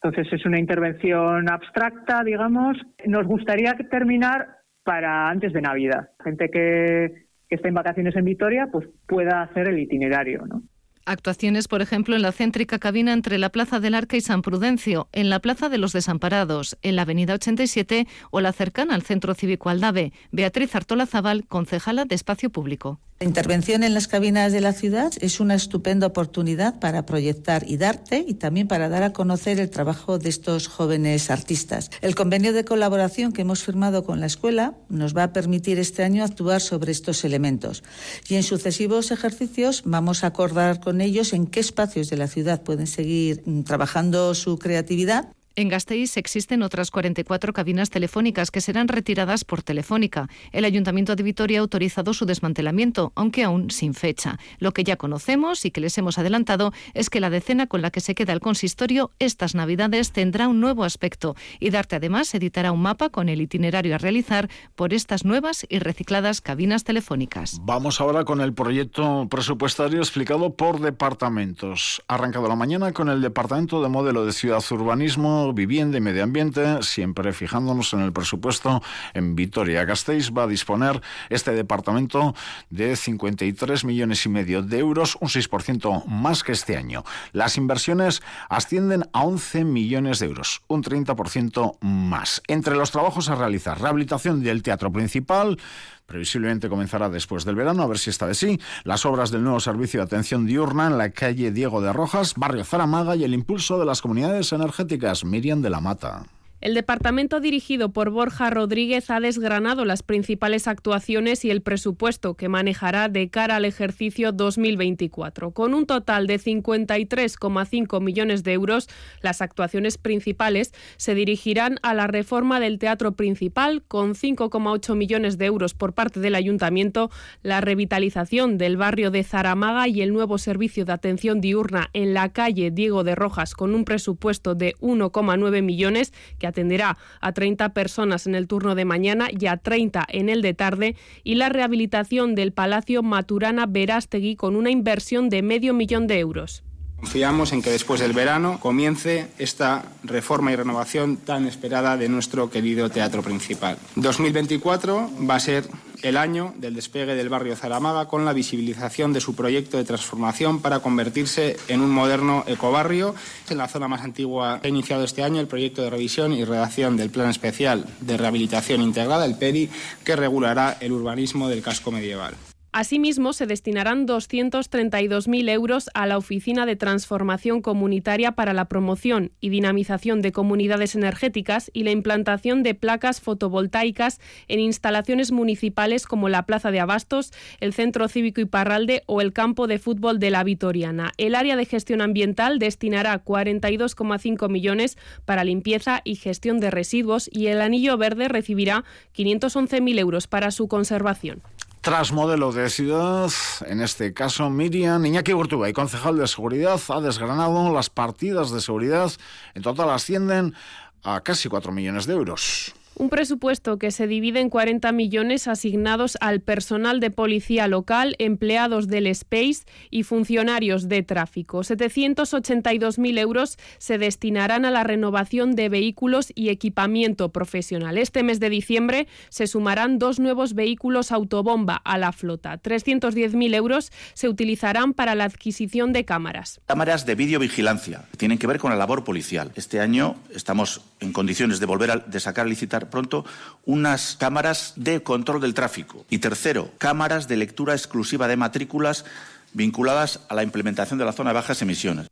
Entonces 0.02 0.32
es 0.32 0.46
una 0.46 0.58
intervención 0.58 1.50
abstracta, 1.50 2.22
digamos. 2.25 2.78
Nos 3.06 3.26
gustaría 3.26 3.75
terminar 3.90 4.46
para 4.84 5.28
antes 5.28 5.52
de 5.52 5.60
Navidad. 5.60 6.10
Gente 6.22 6.48
que, 6.50 7.26
que 7.48 7.56
está 7.56 7.68
en 7.68 7.75
vacaciones 7.75 8.14
en 8.16 8.25
Vitoria, 8.25 8.68
pues 8.70 8.88
pueda 9.06 9.42
hacer 9.42 9.68
el 9.68 9.78
itinerario, 9.78 10.46
¿no? 10.46 10.62
Actuaciones, 11.05 11.69
por 11.69 11.83
ejemplo, 11.83 12.17
en 12.17 12.23
la 12.23 12.33
céntrica 12.33 12.78
cabina 12.78 13.12
entre 13.12 13.38
la 13.38 13.50
Plaza 13.50 13.81
del 13.81 13.95
Arca 13.95 14.17
y 14.17 14.21
San 14.21 14.43
Prudencio, 14.43 15.09
en 15.12 15.31
la 15.31 15.40
Plaza 15.40 15.69
de 15.69 15.78
los 15.78 15.93
Desamparados, 15.93 16.76
en 16.83 16.97
la 16.97 17.02
Avenida 17.02 17.35
87 17.35 18.07
o 18.31 18.40
la 18.40 18.52
cercana 18.52 18.95
al 18.95 19.02
Centro 19.02 19.35
Cívico 19.35 19.69
Aldave. 19.71 20.12
Beatriz 20.31 20.75
Artola 20.75 21.07
Zabal, 21.07 21.47
concejala 21.47 22.05
de 22.05 22.14
Espacio 22.14 22.50
Público. 22.50 23.00
La 23.20 23.26
intervención 23.26 23.82
en 23.82 23.94
las 23.94 24.06
cabinas 24.06 24.52
de 24.52 24.60
la 24.60 24.72
ciudad 24.72 25.12
es 25.20 25.40
una 25.40 25.56
estupenda 25.56 26.06
oportunidad 26.06 26.78
para 26.78 27.04
proyectar 27.04 27.68
y 27.68 27.76
darte 27.76 28.25
y 28.25 28.34
también 28.34 28.68
para 28.68 28.88
dar 28.88 29.02
a 29.02 29.12
conocer 29.12 29.58
el 29.58 29.70
trabajo 29.70 30.20
de 30.20 30.28
estos 30.28 30.68
jóvenes 30.68 31.28
artistas. 31.28 31.90
El 32.00 32.14
convenio 32.14 32.52
de 32.52 32.64
colaboración 32.64 33.32
que 33.32 33.42
hemos 33.42 33.64
firmado 33.64 34.04
con 34.04 34.20
la 34.20 34.26
escuela 34.26 34.75
nos 34.88 35.16
va 35.16 35.25
a 35.25 35.32
permitir 35.32 35.80
este 35.80 36.04
año 36.04 36.22
actuar 36.22 36.60
sobre 36.60 36.92
estos 36.92 37.25
elementos 37.25 37.82
y 38.28 38.37
en 38.37 38.44
sucesivos 38.44 39.10
ejercicios 39.10 39.82
vamos 39.84 40.22
a 40.22 40.28
acordar 40.28 40.78
con 40.78 41.00
ellos 41.00 41.32
en 41.32 41.48
qué 41.48 41.58
espacios 41.58 42.10
de 42.10 42.18
la 42.18 42.28
ciudad 42.28 42.62
pueden 42.62 42.87
seguir 42.87 43.42
mm, 43.44 43.62
trabajando 43.62 44.32
su 44.37 44.60
creatividad 44.60 45.32
en 45.58 45.68
Gasteiz 45.68 46.16
existen 46.16 46.62
otras 46.62 46.92
44 46.92 47.52
cabinas 47.52 47.90
telefónicas 47.90 48.52
que 48.52 48.60
serán 48.60 48.86
retiradas 48.86 49.44
por 49.44 49.64
Telefónica. 49.64 50.28
El 50.52 50.64
Ayuntamiento 50.64 51.16
de 51.16 51.24
Vitoria 51.24 51.58
ha 51.58 51.62
autorizado 51.62 52.14
su 52.14 52.26
desmantelamiento, 52.26 53.12
aunque 53.16 53.42
aún 53.42 53.72
sin 53.72 53.92
fecha. 53.92 54.38
Lo 54.60 54.72
que 54.72 54.84
ya 54.84 54.94
conocemos 54.94 55.64
y 55.64 55.72
que 55.72 55.80
les 55.80 55.98
hemos 55.98 56.16
adelantado 56.16 56.72
es 56.94 57.10
que 57.10 57.18
la 57.18 57.28
decena 57.28 57.66
con 57.66 57.82
la 57.82 57.90
que 57.90 57.98
se 57.98 58.14
queda 58.14 58.34
el 58.34 58.38
consistorio 58.38 59.10
estas 59.18 59.56
Navidades 59.56 60.12
tendrá 60.12 60.46
un 60.46 60.60
nuevo 60.60 60.84
aspecto 60.84 61.34
y 61.58 61.70
Darte 61.70 61.96
además 61.96 62.32
editará 62.36 62.70
un 62.70 62.82
mapa 62.82 63.08
con 63.08 63.28
el 63.28 63.40
itinerario 63.40 63.96
a 63.96 63.98
realizar 63.98 64.48
por 64.76 64.94
estas 64.94 65.24
nuevas 65.24 65.66
y 65.68 65.80
recicladas 65.80 66.40
cabinas 66.40 66.84
telefónicas. 66.84 67.58
Vamos 67.62 68.00
ahora 68.00 68.24
con 68.24 68.40
el 68.40 68.54
proyecto 68.54 69.26
presupuestario 69.28 69.98
explicado 69.98 70.54
por 70.54 70.78
departamentos. 70.78 72.00
Arrancado 72.06 72.46
la 72.46 72.54
mañana 72.54 72.92
con 72.92 73.08
el 73.08 73.20
Departamento 73.20 73.82
de 73.82 73.88
Modelo 73.88 74.24
de 74.24 74.30
Ciudad 74.30 74.62
Urbanismo 74.70 75.48
Vivienda 75.52 75.99
y 75.99 76.00
Medio 76.00 76.23
Ambiente, 76.23 76.83
siempre 76.83 77.33
fijándonos 77.33 77.93
en 77.93 78.00
el 78.00 78.12
presupuesto 78.12 78.83
en 79.14 79.35
Vitoria-Gasteiz, 79.35 80.31
va 80.31 80.45
a 80.45 80.47
disponer 80.47 81.00
este 81.31 81.52
departamento 81.52 82.35
de 82.71 82.97
53 82.97 83.85
millones 83.85 84.25
y 84.26 84.28
medio 84.28 84.62
de 84.62 84.78
euros, 84.78 85.17
un 85.21 85.28
6% 85.28 86.05
más 86.07 86.43
que 86.43 86.52
este 86.52 86.76
año. 86.76 87.05
Las 87.33 87.57
inversiones 87.57 88.23
ascienden 88.49 89.05
a 89.12 89.25
11 89.25 89.64
millones 89.64 90.19
de 90.19 90.26
euros, 90.26 90.62
un 90.69 90.83
30% 90.83 91.78
más. 91.81 92.43
Entre 92.47 92.75
los 92.75 92.90
trabajos 92.90 93.28
a 93.28 93.35
realizar, 93.35 93.81
rehabilitación 93.81 94.43
del 94.43 94.62
teatro 94.62 94.93
principal, 94.93 95.59
Previsiblemente 96.08 96.70
comenzará 96.70 97.10
después 97.10 97.44
del 97.44 97.54
verano, 97.54 97.82
a 97.82 97.86
ver 97.86 97.98
si 97.98 98.08
está 98.08 98.26
de 98.26 98.34
sí. 98.34 98.58
Las 98.84 99.04
obras 99.04 99.30
del 99.30 99.44
nuevo 99.44 99.60
servicio 99.60 100.00
de 100.00 100.04
atención 100.04 100.46
diurna 100.46 100.86
en 100.86 100.96
la 100.96 101.10
calle 101.10 101.52
Diego 101.52 101.82
de 101.82 101.92
Rojas, 101.92 102.32
barrio 102.34 102.64
Zaramaga 102.64 103.14
y 103.14 103.24
el 103.24 103.34
impulso 103.34 103.78
de 103.78 103.84
las 103.84 104.00
comunidades 104.00 104.50
energéticas 104.54 105.26
Miriam 105.26 105.60
de 105.60 105.68
la 105.68 105.82
Mata. 105.82 106.24
El 106.60 106.74
departamento 106.74 107.38
dirigido 107.38 107.90
por 107.92 108.10
Borja 108.10 108.50
Rodríguez 108.50 109.10
ha 109.10 109.20
desgranado 109.20 109.84
las 109.84 110.02
principales 110.02 110.66
actuaciones 110.66 111.44
y 111.44 111.52
el 111.52 111.62
presupuesto 111.62 112.34
que 112.34 112.48
manejará 112.48 113.08
de 113.08 113.30
cara 113.30 113.54
al 113.56 113.64
ejercicio 113.64 114.32
2024. 114.32 115.52
Con 115.52 115.72
un 115.72 115.86
total 115.86 116.26
de 116.26 116.40
53,5 116.40 118.00
millones 118.00 118.42
de 118.42 118.54
euros, 118.54 118.88
las 119.20 119.40
actuaciones 119.40 119.98
principales 119.98 120.72
se 120.96 121.14
dirigirán 121.14 121.78
a 121.82 121.94
la 121.94 122.08
reforma 122.08 122.58
del 122.58 122.80
teatro 122.80 123.12
principal, 123.12 123.84
con 123.86 124.16
5,8 124.16 124.96
millones 124.96 125.38
de 125.38 125.46
euros 125.46 125.74
por 125.74 125.92
parte 125.92 126.18
del 126.18 126.34
ayuntamiento, 126.34 127.08
la 127.44 127.60
revitalización 127.60 128.58
del 128.58 128.76
barrio 128.76 129.12
de 129.12 129.22
Zaramaga 129.22 129.86
y 129.86 130.02
el 130.02 130.12
nuevo 130.12 130.38
servicio 130.38 130.84
de 130.84 130.92
atención 130.92 131.40
diurna 131.40 131.88
en 131.92 132.14
la 132.14 132.32
calle 132.32 132.72
Diego 132.72 133.04
de 133.04 133.14
Rojas, 133.14 133.54
con 133.54 133.76
un 133.76 133.84
presupuesto 133.84 134.56
de 134.56 134.74
1,9 134.80 135.62
millones 135.62 136.12
que 136.40 136.48
atenderá 136.49 136.99
a 137.21 137.33
30 137.33 137.71
personas 137.71 138.26
en 138.26 138.35
el 138.35 138.49
turno 138.49 138.75
de 138.75 138.85
mañana 138.85 139.28
y 139.31 139.47
a 139.47 139.57
30 139.57 140.05
en 140.09 140.28
el 140.28 140.43
de 140.43 140.55
tarde, 140.55 140.97
y 141.25 141.37
la 141.37 141.49
rehabilitación 141.49 142.35
del 142.35 142.52
Palacio 142.52 143.02
Maturana 143.02 143.67
Verástegui 143.67 144.37
con 144.37 144.57
una 144.57 144.71
inversión 144.71 145.28
de 145.28 145.43
medio 145.43 145.75
millón 145.75 146.07
de 146.07 146.19
euros. 146.19 146.64
Confiamos 147.00 147.52
en 147.52 147.62
que 147.62 147.71
después 147.71 148.00
del 148.00 148.12
verano 148.12 148.59
comience 148.59 149.28
esta 149.38 149.85
reforma 150.02 150.50
y 150.50 150.57
renovación 150.57 151.17
tan 151.17 151.47
esperada 151.47 151.97
de 151.97 152.09
nuestro 152.09 152.50
querido 152.50 152.90
teatro 152.90 153.23
principal. 153.23 153.78
2024 153.95 155.09
va 155.28 155.37
a 155.37 155.40
ser 155.40 155.69
el 156.02 156.17
año 156.17 156.55
del 156.57 156.75
despegue 156.75 157.14
del 157.14 157.28
barrio 157.28 157.55
Zaramaga 157.55 158.09
con 158.09 158.25
la 158.25 158.33
visibilización 158.33 159.12
de 159.12 159.21
su 159.21 159.37
proyecto 159.37 159.76
de 159.76 159.85
transformación 159.85 160.61
para 160.61 160.81
convertirse 160.81 161.57
en 161.69 161.83
un 161.83 161.90
moderno 161.90 162.43
ecobarrio. 162.49 163.14
En 163.49 163.59
la 163.59 163.69
zona 163.69 163.87
más 163.87 164.02
antigua 164.02 164.61
ha 164.62 164.69
iniciado 164.69 165.05
este 165.05 165.23
año 165.23 165.40
el 165.40 165.47
proyecto 165.47 165.83
de 165.83 165.90
revisión 165.90 166.33
y 166.33 166.45
redacción 166.45 166.97
del 166.97 167.11
Plan 167.11 167.31
Especial 167.31 167.87
de 168.00 168.17
Rehabilitación 168.17 168.83
Integrada, 168.83 169.25
el 169.25 169.37
PERI, 169.37 169.71
que 170.05 170.17
regulará 170.17 170.76
el 170.81 170.93
urbanismo 170.93 171.49
del 171.49 171.62
casco 171.62 171.93
medieval. 171.93 172.35
Asimismo, 172.70 173.32
se 173.32 173.46
destinarán 173.46 174.06
232.000 174.06 175.48
euros 175.48 175.88
a 175.94 176.06
la 176.06 176.18
Oficina 176.18 176.66
de 176.66 176.76
Transformación 176.76 177.62
Comunitaria 177.62 178.32
para 178.32 178.52
la 178.52 178.66
promoción 178.66 179.32
y 179.40 179.48
dinamización 179.48 180.20
de 180.20 180.32
comunidades 180.32 180.94
energéticas 180.94 181.70
y 181.72 181.84
la 181.84 181.92
implantación 181.92 182.62
de 182.62 182.75
placas 182.75 183.22
fotovoltaicas 183.22 184.20
en 184.48 184.60
instalaciones 184.60 185.32
municipales 185.32 186.06
como 186.06 186.28
la 186.28 186.44
Plaza 186.44 186.70
de 186.70 186.80
Abastos, 186.80 187.32
el 187.60 187.72
Centro 187.72 188.06
Cívico 188.06 188.42
Iparralde 188.42 189.02
o 189.06 189.22
el 189.22 189.32
campo 189.32 189.66
de 189.66 189.78
fútbol 189.78 190.18
de 190.18 190.30
la 190.30 190.44
Vitoriana. 190.44 191.12
El 191.16 191.34
área 191.37 191.56
de 191.56 191.64
gestión 191.64 192.02
ambiental 192.02 192.58
destinará 192.58 193.25
42,5 193.25 194.50
millones 194.50 194.98
para 195.25 195.42
limpieza 195.42 196.02
y 196.04 196.16
gestión 196.16 196.60
de 196.60 196.70
residuos 196.70 197.30
y 197.32 197.46
el 197.46 197.62
Anillo 197.62 197.96
Verde 197.96 198.28
recibirá 198.28 198.84
511.000 199.16 199.98
euros 199.98 200.26
para 200.26 200.50
su 200.50 200.68
conservación. 200.68 201.42
Tras 201.88 202.12
modelo 202.12 202.52
de 202.52 202.68
ciudad, 202.68 203.30
en 203.64 203.80
este 203.80 204.12
caso 204.12 204.50
Miriam 204.50 205.07
Iñaki 205.07 205.33
y 205.33 205.73
concejal 205.73 206.18
de 206.18 206.28
seguridad, 206.28 206.78
ha 206.90 207.00
desgranado 207.00 207.73
las 207.73 207.88
partidas 207.88 208.50
de 208.50 208.61
seguridad. 208.61 209.11
En 209.54 209.62
total 209.62 209.88
ascienden 209.88 210.54
a 211.02 211.23
casi 211.23 211.49
4 211.49 211.73
millones 211.73 212.07
de 212.07 212.12
euros. 212.12 212.75
Un 213.00 213.11
presupuesto 213.11 213.78
que 213.78 213.93
se 213.93 214.09
divide 214.09 214.40
en 214.40 214.50
40 214.50 214.90
millones 214.90 215.47
asignados 215.47 216.19
al 216.21 216.40
personal 216.40 216.99
de 216.99 217.12
policía 217.12 217.69
local, 217.69 218.17
empleados 218.19 218.88
del 218.88 219.07
Space 219.07 219.62
y 219.88 220.02
funcionarios 220.02 220.88
de 220.88 221.05
tráfico. 221.05 221.61
782.000 221.61 223.19
euros 223.21 223.57
se 223.78 223.99
destinarán 223.99 224.64
a 224.64 224.73
la 224.73 224.83
renovación 224.83 225.55
de 225.55 225.69
vehículos 225.69 226.33
y 226.35 226.49
equipamiento 226.49 227.28
profesional. 227.28 227.99
Este 227.99 228.25
mes 228.25 228.40
de 228.40 228.50
diciembre 228.50 229.07
se 229.28 229.47
sumarán 229.47 230.00
dos 230.00 230.19
nuevos 230.19 230.55
vehículos 230.55 231.12
autobomba 231.12 231.76
a 231.76 231.99
la 231.99 232.11
flota. 232.11 232.61
310.000 232.61 233.55
euros 233.55 233.93
se 234.14 234.28
utilizarán 234.28 234.93
para 234.93 235.14
la 235.14 235.23
adquisición 235.23 235.93
de 235.93 236.05
cámaras. 236.05 236.61
Cámaras 236.67 237.07
de 237.07 237.14
videovigilancia. 237.14 238.07
Tienen 238.17 238.38
que 238.38 238.49
ver 238.49 238.59
con 238.59 238.73
la 238.73 238.76
labor 238.76 239.05
policial. 239.05 239.52
Este 239.55 239.78
año 239.78 240.17
estamos 240.35 240.81
en 240.99 241.12
condiciones 241.12 241.61
de 241.61 241.67
volver 241.67 241.93
a 241.93 242.19
sacar 242.19 242.47
a 242.47 242.49
licitar 242.49 242.88
pronto 242.90 243.25
unas 243.64 244.16
cámaras 244.16 244.73
de 244.76 245.02
control 245.02 245.40
del 245.40 245.54
tráfico. 245.54 246.04
Y 246.11 246.18
tercero, 246.18 246.71
cámaras 246.78 247.28
de 247.28 247.37
lectura 247.37 247.75
exclusiva 247.75 248.28
de 248.28 248.37
matrículas 248.37 249.04
vinculadas 249.52 250.21
a 250.28 250.35
la 250.35 250.42
implementación 250.42 250.99
de 250.99 251.04
la 251.04 251.12
zona 251.12 251.30
de 251.30 251.35
bajas 251.35 251.62
emisiones. 251.62 252.09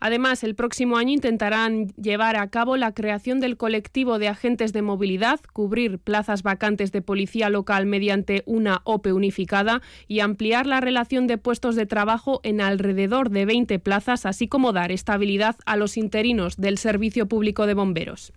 Además, 0.00 0.44
el 0.44 0.54
próximo 0.54 0.96
año 0.96 1.12
intentarán 1.12 1.88
llevar 2.00 2.36
a 2.36 2.48
cabo 2.48 2.76
la 2.76 2.92
creación 2.92 3.40
del 3.40 3.56
colectivo 3.56 4.18
de 4.18 4.28
agentes 4.28 4.72
de 4.72 4.82
movilidad, 4.82 5.40
cubrir 5.52 5.98
plazas 5.98 6.42
vacantes 6.42 6.92
de 6.92 7.02
policía 7.02 7.50
local 7.50 7.86
mediante 7.86 8.42
una 8.46 8.80
OPE 8.84 9.12
unificada 9.12 9.82
y 10.06 10.20
ampliar 10.20 10.66
la 10.66 10.80
relación 10.80 11.26
de 11.26 11.38
puestos 11.38 11.74
de 11.74 11.86
trabajo 11.86 12.40
en 12.44 12.60
alrededor 12.60 13.30
de 13.30 13.44
20 13.44 13.78
plazas, 13.80 14.26
así 14.26 14.46
como 14.46 14.72
dar 14.72 14.92
estabilidad 14.92 15.56
a 15.66 15.76
los 15.76 15.96
interinos 15.96 16.56
del 16.56 16.78
Servicio 16.78 17.26
Público 17.26 17.66
de 17.66 17.74
Bomberos. 17.74 18.32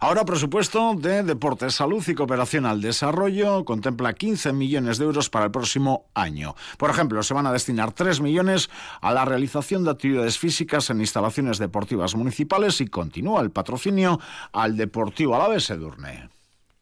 Ahora 0.00 0.24
presupuesto 0.24 0.94
de 0.94 1.22
Deportes, 1.22 1.74
Salud 1.74 2.06
y 2.06 2.14
Cooperación 2.14 2.66
al 2.66 2.80
Desarrollo 2.80 3.64
contempla 3.64 4.12
15 4.12 4.52
millones 4.52 4.98
de 4.98 5.04
euros 5.04 5.30
para 5.30 5.46
el 5.46 5.50
próximo 5.50 6.06
año. 6.14 6.54
Por 6.78 6.90
ejemplo, 6.90 7.22
se 7.22 7.34
van 7.34 7.46
a 7.46 7.52
destinar 7.52 7.92
3 7.92 8.20
millones 8.20 8.70
a 9.00 9.12
la 9.12 9.24
realización 9.24 9.84
de 9.84 9.90
actividades 9.90 10.38
físicas 10.38 10.90
en 10.90 11.00
instalaciones 11.02 11.58
deportivas 11.58 12.14
municipales 12.16 12.80
y 12.80 12.86
continúa 12.86 13.42
el 13.42 13.50
patrocinio 13.50 14.18
al 14.52 14.76
Deportivo 14.76 15.36
Alavés 15.36 15.68
Edurne. 15.70 16.31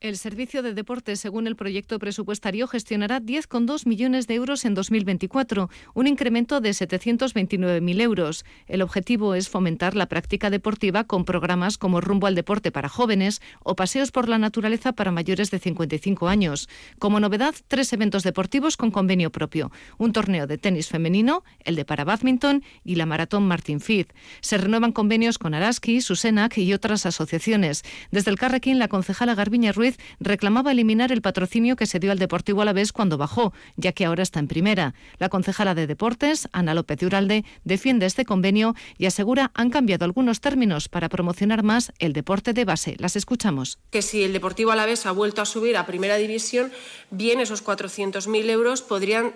El 0.00 0.16
Servicio 0.16 0.62
de 0.62 0.72
Deportes, 0.72 1.20
según 1.20 1.46
el 1.46 1.56
proyecto 1.56 1.98
presupuestario, 1.98 2.66
gestionará 2.66 3.20
10,2 3.20 3.86
millones 3.86 4.26
de 4.26 4.34
euros 4.34 4.64
en 4.64 4.72
2024, 4.72 5.68
un 5.92 6.06
incremento 6.06 6.62
de 6.62 6.70
729.000 6.70 8.00
euros. 8.00 8.46
El 8.66 8.80
objetivo 8.80 9.34
es 9.34 9.50
fomentar 9.50 9.94
la 9.94 10.06
práctica 10.06 10.48
deportiva 10.48 11.04
con 11.04 11.26
programas 11.26 11.76
como 11.76 12.00
Rumbo 12.00 12.28
al 12.28 12.34
Deporte 12.34 12.72
para 12.72 12.88
jóvenes 12.88 13.42
o 13.62 13.76
Paseos 13.76 14.10
por 14.10 14.30
la 14.30 14.38
Naturaleza 14.38 14.92
para 14.92 15.10
mayores 15.10 15.50
de 15.50 15.58
55 15.58 16.28
años. 16.28 16.70
Como 16.98 17.20
novedad, 17.20 17.54
tres 17.68 17.92
eventos 17.92 18.22
deportivos 18.22 18.78
con 18.78 18.90
convenio 18.90 19.30
propio: 19.30 19.70
un 19.98 20.12
torneo 20.12 20.46
de 20.46 20.56
tenis 20.56 20.88
femenino, 20.88 21.44
el 21.62 21.76
de 21.76 21.84
para 21.84 22.04
badminton 22.04 22.64
y 22.84 22.94
la 22.94 23.04
maratón 23.04 23.46
Martin 23.46 23.80
Fid. 23.80 24.06
Se 24.40 24.56
renuevan 24.56 24.92
convenios 24.92 25.36
con 25.36 25.52
Araski, 25.52 26.00
Susenac 26.00 26.56
y 26.56 26.72
otras 26.72 27.04
asociaciones. 27.04 27.82
Desde 28.10 28.30
el 28.30 28.38
Carrequín, 28.38 28.78
la 28.78 28.88
concejala 28.88 29.34
Garbiña 29.34 29.72
Ruiz 29.72 29.89
reclamaba 30.18 30.72
eliminar 30.72 31.12
el 31.12 31.22
patrocinio 31.22 31.76
que 31.76 31.86
se 31.86 31.98
dio 31.98 32.12
al 32.12 32.18
Deportivo 32.18 32.62
Alavés 32.62 32.92
cuando 32.92 33.18
bajó, 33.18 33.52
ya 33.76 33.92
que 33.92 34.04
ahora 34.04 34.22
está 34.22 34.40
en 34.40 34.48
primera. 34.48 34.94
La 35.18 35.28
concejala 35.28 35.74
de 35.74 35.86
Deportes, 35.86 36.48
Ana 36.52 36.74
López 36.74 36.98
de 36.98 37.06
Uralde, 37.06 37.44
defiende 37.64 38.06
este 38.06 38.24
convenio 38.24 38.74
y 38.98 39.06
asegura 39.06 39.50
han 39.54 39.70
cambiado 39.70 40.04
algunos 40.04 40.40
términos 40.40 40.88
para 40.88 41.08
promocionar 41.08 41.62
más 41.62 41.92
el 41.98 42.12
deporte 42.12 42.52
de 42.52 42.64
base. 42.64 42.96
Las 42.98 43.16
escuchamos. 43.16 43.78
Que 43.90 44.02
si 44.02 44.22
el 44.22 44.32
Deportivo 44.32 44.70
Alavés 44.70 45.06
ha 45.06 45.12
vuelto 45.12 45.42
a 45.42 45.46
subir 45.46 45.76
a 45.76 45.86
primera 45.86 46.16
división, 46.16 46.72
bien 47.10 47.40
esos 47.40 47.64
400.000 47.64 48.50
euros 48.50 48.82
podrían 48.82 49.34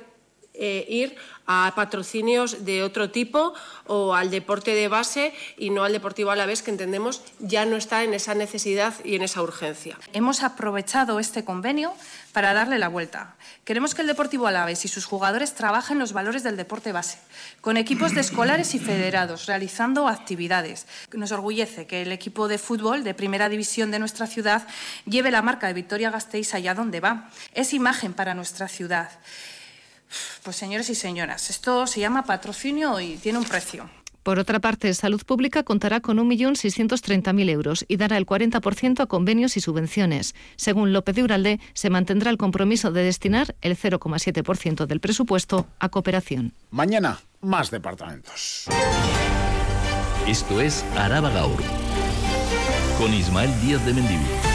eh, 0.55 0.87
ir 0.89 1.17
a 1.47 1.73
patrocinios 1.77 2.65
de 2.65 2.83
otro 2.83 3.11
tipo 3.11 3.55
o 3.87 4.15
al 4.15 4.31
deporte 4.31 4.75
de 4.75 4.89
base 4.89 5.35
y 5.59 5.71
no 5.71 5.85
al 5.85 5.93
deportivo 5.93 6.31
a 6.31 6.37
la 6.37 6.47
vez 6.47 6.63
que 6.63 6.71
entendemos 6.71 7.23
ya 7.39 7.67
no 7.67 7.77
está 7.77 8.05
en 8.05 8.15
esa 8.15 8.35
necesidad 8.35 8.95
y 9.05 9.17
en 9.17 9.23
esa 9.23 9.43
urgencia. 9.43 9.99
Hemos 10.13 10.43
aprovechado 10.43 11.19
este 11.21 11.45
convenio 11.45 11.93
para 12.33 12.55
darle 12.55 12.79
la 12.79 12.89
vuelta. 12.89 13.37
Queremos 13.65 13.95
que 13.95 14.03
el 14.03 14.09
Deportivo 14.09 14.47
Alavés 14.47 14.85
y 14.85 14.89
sus 14.89 15.05
jugadores 15.05 15.55
trabajen 15.55 15.99
los 15.99 16.13
valores 16.13 16.43
del 16.43 16.57
deporte 16.57 16.93
base, 16.93 17.19
con 17.61 17.77
equipos 17.77 18.15
de 18.15 18.21
escolares 18.21 18.75
y 18.75 18.79
federados, 18.79 19.47
realizando 19.47 20.09
actividades. 20.09 20.87
Nos 21.13 21.33
orgullece 21.33 21.87
que 21.87 22.03
el 22.03 22.13
equipo 22.13 22.49
de 22.49 22.59
fútbol 22.59 23.05
de 23.05 23.15
primera 23.15 23.49
división 23.49 23.91
de 23.91 23.99
nuestra 23.99 24.27
ciudad 24.27 24.67
lleve 25.07 25.31
la 25.31 25.43
marca 25.43 25.67
de 25.67 25.75
Victoria 25.75 26.11
Gasteiz 26.11 26.55
allá 26.55 26.75
donde 26.75 27.01
va. 27.01 27.31
Es 27.55 27.73
imagen 27.73 28.15
para 28.15 28.35
nuestra 28.35 28.69
ciudad. 28.69 29.11
Pues 30.43 30.57
señores 30.57 30.91
y 30.91 30.95
señoras, 30.95 31.51
esto 31.51 31.87
se 31.87 32.01
llama 32.01 32.25
patrocinio 32.25 33.01
y 33.01 33.17
tiene 33.17 33.39
un 33.39 33.45
precio. 33.45 33.89
Por 34.25 34.39
otra 34.39 34.59
parte, 34.59 34.93
Salud 34.95 35.23
Pública 35.23 35.65
contará 35.65 36.01
con 36.01 36.17
1.630.000 36.17 37.51
euros 37.51 37.85
y 37.89 37.99
dará 37.99 38.17
el 38.17 38.25
40% 38.25 39.01
a 39.01 39.07
convenios 39.07 39.59
y 39.59 39.61
subvenciones. 39.61 40.35
Según 40.57 40.95
López 40.95 41.15
de 41.15 41.23
Uralde, 41.23 41.61
se 41.75 41.91
mantendrá 41.91 42.31
el 42.31 42.39
compromiso 42.39 42.91
de 42.91 43.05
destinar 43.05 43.55
el 43.61 43.77
0,7% 43.77 44.87
del 44.87 45.01
presupuesto 45.01 45.67
a 45.79 45.91
cooperación. 45.91 46.55
Mañana, 46.71 47.21
más 47.43 47.71
departamentos. 47.71 48.65
Esto 50.27 50.63
es 50.63 50.83
Araba 50.97 51.29
Gaur, 51.29 51.63
con 52.99 53.13
Ismael 53.13 53.51
Díaz 53.61 53.85
de 53.85 53.93
Mendivil. 53.93 54.54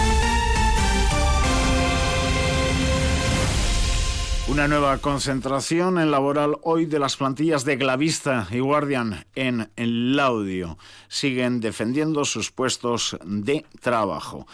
Una 4.49 4.67
nueva 4.67 4.97
concentración 4.97 5.99
en 5.99 6.09
laboral 6.09 6.57
hoy 6.63 6.87
de 6.87 6.97
las 6.97 7.17
plantillas 7.17 7.65
de 7.65 7.75
Glavista 7.75 8.47
y 8.49 8.59
Guardian 8.59 9.27
en 9.35 9.69
Laudio. 9.75 10.79
Siguen 11.07 11.59
defendiendo 11.59 12.25
sus 12.25 12.49
puestos 12.49 13.15
de 13.23 13.63
trabajo. 13.79 14.47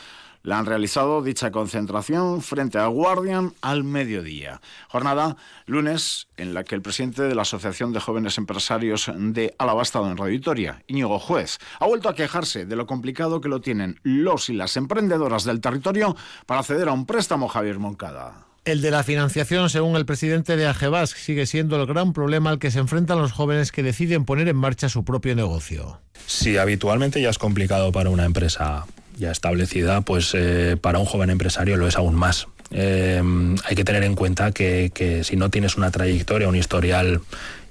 La 0.43 0.59
han 0.59 0.65
realizado 0.65 1.23
dicha 1.23 1.49
concentración 1.49 2.41
frente 2.41 2.77
a 2.77 2.87
Guardian 2.87 3.53
al 3.61 3.85
mediodía. 3.85 4.59
Jornada 4.89 5.37
lunes 5.65 6.27
en 6.35 6.53
la 6.53 6.65
que 6.65 6.75
el 6.75 6.81
presidente 6.81 7.23
de 7.23 7.33
la 7.33 7.43
Asociación 7.43 7.93
de 7.93 8.01
Jóvenes 8.01 8.37
Empresarios 8.37 9.09
de 9.15 9.55
estado 9.81 10.11
en 10.11 10.17
Radio 10.17 10.33
Vitoria, 10.33 10.83
Íñigo 10.87 11.19
Juez, 11.19 11.57
ha 11.79 11.87
vuelto 11.87 12.09
a 12.09 12.15
quejarse 12.15 12.65
de 12.65 12.75
lo 12.75 12.85
complicado 12.85 13.39
que 13.39 13.47
lo 13.47 13.61
tienen 13.61 14.01
los 14.03 14.49
y 14.49 14.53
las 14.55 14.75
emprendedoras 14.75 15.45
del 15.45 15.61
territorio 15.61 16.17
para 16.45 16.59
acceder 16.59 16.89
a 16.89 16.93
un 16.93 17.05
préstamo 17.05 17.47
Javier 17.47 17.79
Moncada. 17.79 18.45
El 18.65 18.81
de 18.81 18.89
la 18.89 19.03
financiación, 19.03 19.69
según 19.69 19.95
el 19.95 20.07
presidente 20.07 20.57
de 20.57 20.65
AGEBAS, 20.65 21.11
sigue 21.11 21.45
siendo 21.45 21.79
el 21.79 21.85
gran 21.85 22.13
problema 22.13 22.49
al 22.49 22.57
que 22.57 22.71
se 22.71 22.79
enfrentan 22.79 23.19
los 23.19 23.31
jóvenes 23.31 23.71
que 23.71 23.83
deciden 23.83 24.25
poner 24.25 24.47
en 24.47 24.55
marcha 24.55 24.89
su 24.89 25.05
propio 25.05 25.35
negocio. 25.35 25.99
Si 26.25 26.57
habitualmente 26.57 27.21
ya 27.21 27.29
es 27.29 27.37
complicado 27.37 27.91
para 27.91 28.09
una 28.09 28.25
empresa 28.25 28.87
ya 29.17 29.29
establecida, 29.29 30.01
pues 30.01 30.31
eh, 30.33 30.77
para 30.81 30.97
un 30.97 31.05
joven 31.05 31.29
empresario 31.29 31.77
lo 31.77 31.87
es 31.87 31.95
aún 31.95 32.15
más. 32.15 32.47
Eh, 32.71 33.21
hay 33.63 33.75
que 33.75 33.83
tener 33.83 34.03
en 34.03 34.15
cuenta 34.15 34.51
que, 34.51 35.21
si 35.23 35.35
no 35.35 35.51
tienes 35.51 35.77
una 35.77 35.91
trayectoria, 35.91 36.47
un 36.47 36.55
historial 36.55 37.21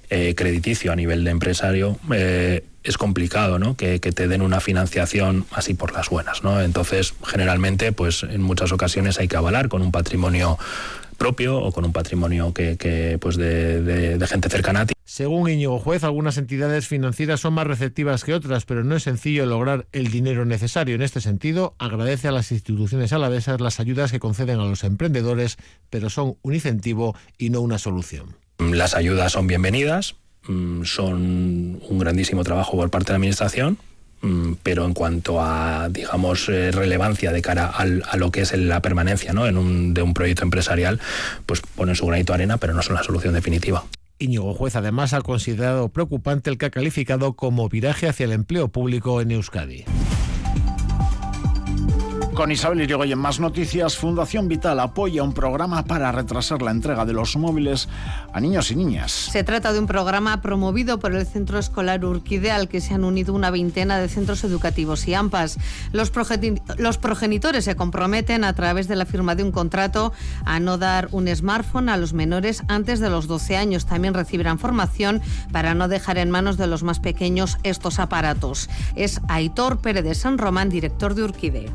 eh, 0.09 0.35
crediticio 0.35 0.91
a 0.91 0.95
nivel 0.95 1.23
de 1.23 1.31
empresario, 1.31 1.97
es 2.85 2.97
complicado. 2.97 3.75
Que, 3.75 3.99
te 3.99 4.27
den 4.27 4.41
una 4.41 4.59
financiación 4.59 5.45
así 5.51 5.73
por 5.73 5.93
las 5.93 6.09
buenas, 6.09 6.43
¿no? 6.43 6.61
Entonces, 6.61 7.13
generalmente, 7.25 7.91
pues 7.91 8.23
en 8.23 8.41
muchas 8.41 8.71
ocasiones 8.71 9.19
hay 9.19 9.27
que 9.27 9.37
avalar 9.37 9.69
con 9.69 9.81
un 9.81 9.91
patrimonio 9.91 10.57
propio 11.17 11.57
o 11.57 11.71
con 11.71 11.85
un 11.85 11.93
patrimonio 11.93 12.53
que, 12.53 13.17
pues 13.19 13.37
de, 13.37 14.25
gente 14.29 14.49
cercana 14.49 14.81
a 14.81 14.85
ti. 14.85 14.93
Según 15.03 15.49
Íñigo 15.49 15.79
Juez, 15.79 16.03
algunas 16.03 16.37
entidades 16.37 16.87
financieras 16.87 17.39
son 17.39 17.53
más 17.53 17.67
receptivas 17.67 18.23
que 18.23 18.33
otras, 18.33 18.65
pero 18.65 18.83
no 18.83 18.95
es 18.95 19.03
sencillo 19.03 19.45
lograr 19.45 19.87
el 19.91 20.11
dinero 20.11 20.45
necesario. 20.45 20.95
En 20.95 21.01
este 21.01 21.21
sentido, 21.21 21.75
agradece 21.79 22.27
a 22.27 22.31
las 22.31 22.51
instituciones 22.51 23.13
alavesas 23.13 23.61
las 23.61 23.79
ayudas 23.79 24.11
que 24.11 24.19
conceden 24.19 24.59
a 24.59 24.65
los 24.65 24.83
emprendedores, 24.83 25.57
pero 25.89 26.09
son 26.09 26.37
un 26.41 26.53
incentivo 26.53 27.15
y 27.37 27.49
no 27.49 27.61
una 27.61 27.77
solución. 27.77 28.35
Las 28.59 28.95
ayudas 28.95 29.33
son 29.33 29.47
bienvenidas, 29.47 30.15
Mm, 30.47 30.83
son 30.83 31.81
un 31.89 31.99
grandísimo 31.99 32.43
trabajo 32.43 32.77
por 32.77 32.89
parte 32.89 33.07
de 33.07 33.13
la 33.13 33.17
Administración, 33.17 33.77
mm, 34.21 34.53
pero 34.61 34.85
en 34.85 34.93
cuanto 34.93 35.41
a, 35.41 35.89
digamos, 35.89 36.49
eh, 36.49 36.71
relevancia 36.71 37.31
de 37.31 37.41
cara 37.41 37.67
a 37.67 38.17
lo 38.17 38.31
que 38.31 38.41
es 38.41 38.55
la 38.55 38.81
permanencia 38.81 39.33
¿no? 39.33 39.47
en 39.47 39.57
un, 39.57 39.93
de 39.93 40.01
un 40.01 40.13
proyecto 40.13 40.43
empresarial, 40.43 40.99
pues 41.45 41.61
ponen 41.61 41.95
su 41.95 42.05
granito 42.05 42.33
de 42.33 42.35
arena, 42.35 42.57
pero 42.57 42.73
no 42.73 42.81
son 42.81 42.95
la 42.95 43.03
solución 43.03 43.33
definitiva. 43.33 43.85
Íñigo 44.17 44.53
Juez 44.53 44.75
además 44.75 45.13
ha 45.13 45.21
considerado 45.21 45.89
preocupante 45.89 46.49
el 46.49 46.57
que 46.57 46.67
ha 46.67 46.69
calificado 46.69 47.33
como 47.33 47.67
viraje 47.67 48.07
hacia 48.07 48.25
el 48.25 48.31
empleo 48.31 48.69
público 48.69 49.19
en 49.19 49.31
Euskadi. 49.31 49.83
Con 52.35 52.51
Isabel 52.51 52.81
Irigoyen, 52.81 53.17
más 53.17 53.39
noticias. 53.39 53.95
Fundación 53.95 54.49
Vital 54.49 54.77
apoya 54.81 55.23
un 55.23 55.31
programa 55.31 55.85
para 55.85 56.11
retrasar 56.11 56.61
la 56.61 56.71
entrega 56.71 57.05
de 57.05 57.13
los 57.13 57.37
móviles 57.37 57.87
a 58.33 58.41
niños 58.41 58.71
y 58.71 58.75
niñas. 58.75 59.11
Se 59.13 59.45
trata 59.45 59.71
de 59.71 59.79
un 59.79 59.87
programa 59.87 60.41
promovido 60.41 60.99
por 60.99 61.15
el 61.15 61.25
Centro 61.25 61.57
Escolar 61.57 62.03
Urquide 62.03 62.51
al 62.51 62.67
que 62.67 62.81
se 62.81 62.93
han 62.93 63.05
unido 63.05 63.33
una 63.33 63.51
veintena 63.51 63.99
de 63.99 64.09
centros 64.09 64.43
educativos 64.43 65.07
y 65.07 65.13
AMPAs. 65.13 65.57
Los, 65.93 66.11
los 66.77 66.97
progenitores 66.97 67.63
se 67.63 67.77
comprometen 67.77 68.43
a 68.43 68.51
través 68.51 68.89
de 68.89 68.97
la 68.97 69.05
firma 69.05 69.35
de 69.35 69.43
un 69.43 69.53
contrato 69.53 70.11
a 70.43 70.59
no 70.59 70.77
dar 70.77 71.07
un 71.13 71.33
smartphone 71.33 71.87
a 71.87 71.95
los 71.95 72.11
menores 72.11 72.63
antes 72.67 72.99
de 72.99 73.09
los 73.09 73.27
12 73.27 73.55
años. 73.55 73.85
También 73.85 74.13
recibirán 74.13 74.59
formación 74.59 75.21
para 75.53 75.73
no 75.73 75.87
dejar 75.87 76.17
en 76.17 76.31
manos 76.31 76.57
de 76.57 76.67
los 76.67 76.83
más 76.83 76.99
pequeños 76.99 77.59
estos 77.63 77.97
aparatos. 77.97 78.69
Es 78.97 79.21
Aitor 79.29 79.77
Pérez 79.77 80.03
de 80.03 80.15
San 80.15 80.37
Román, 80.37 80.69
director 80.69 81.15
de 81.15 81.23
Urquide 81.23 81.71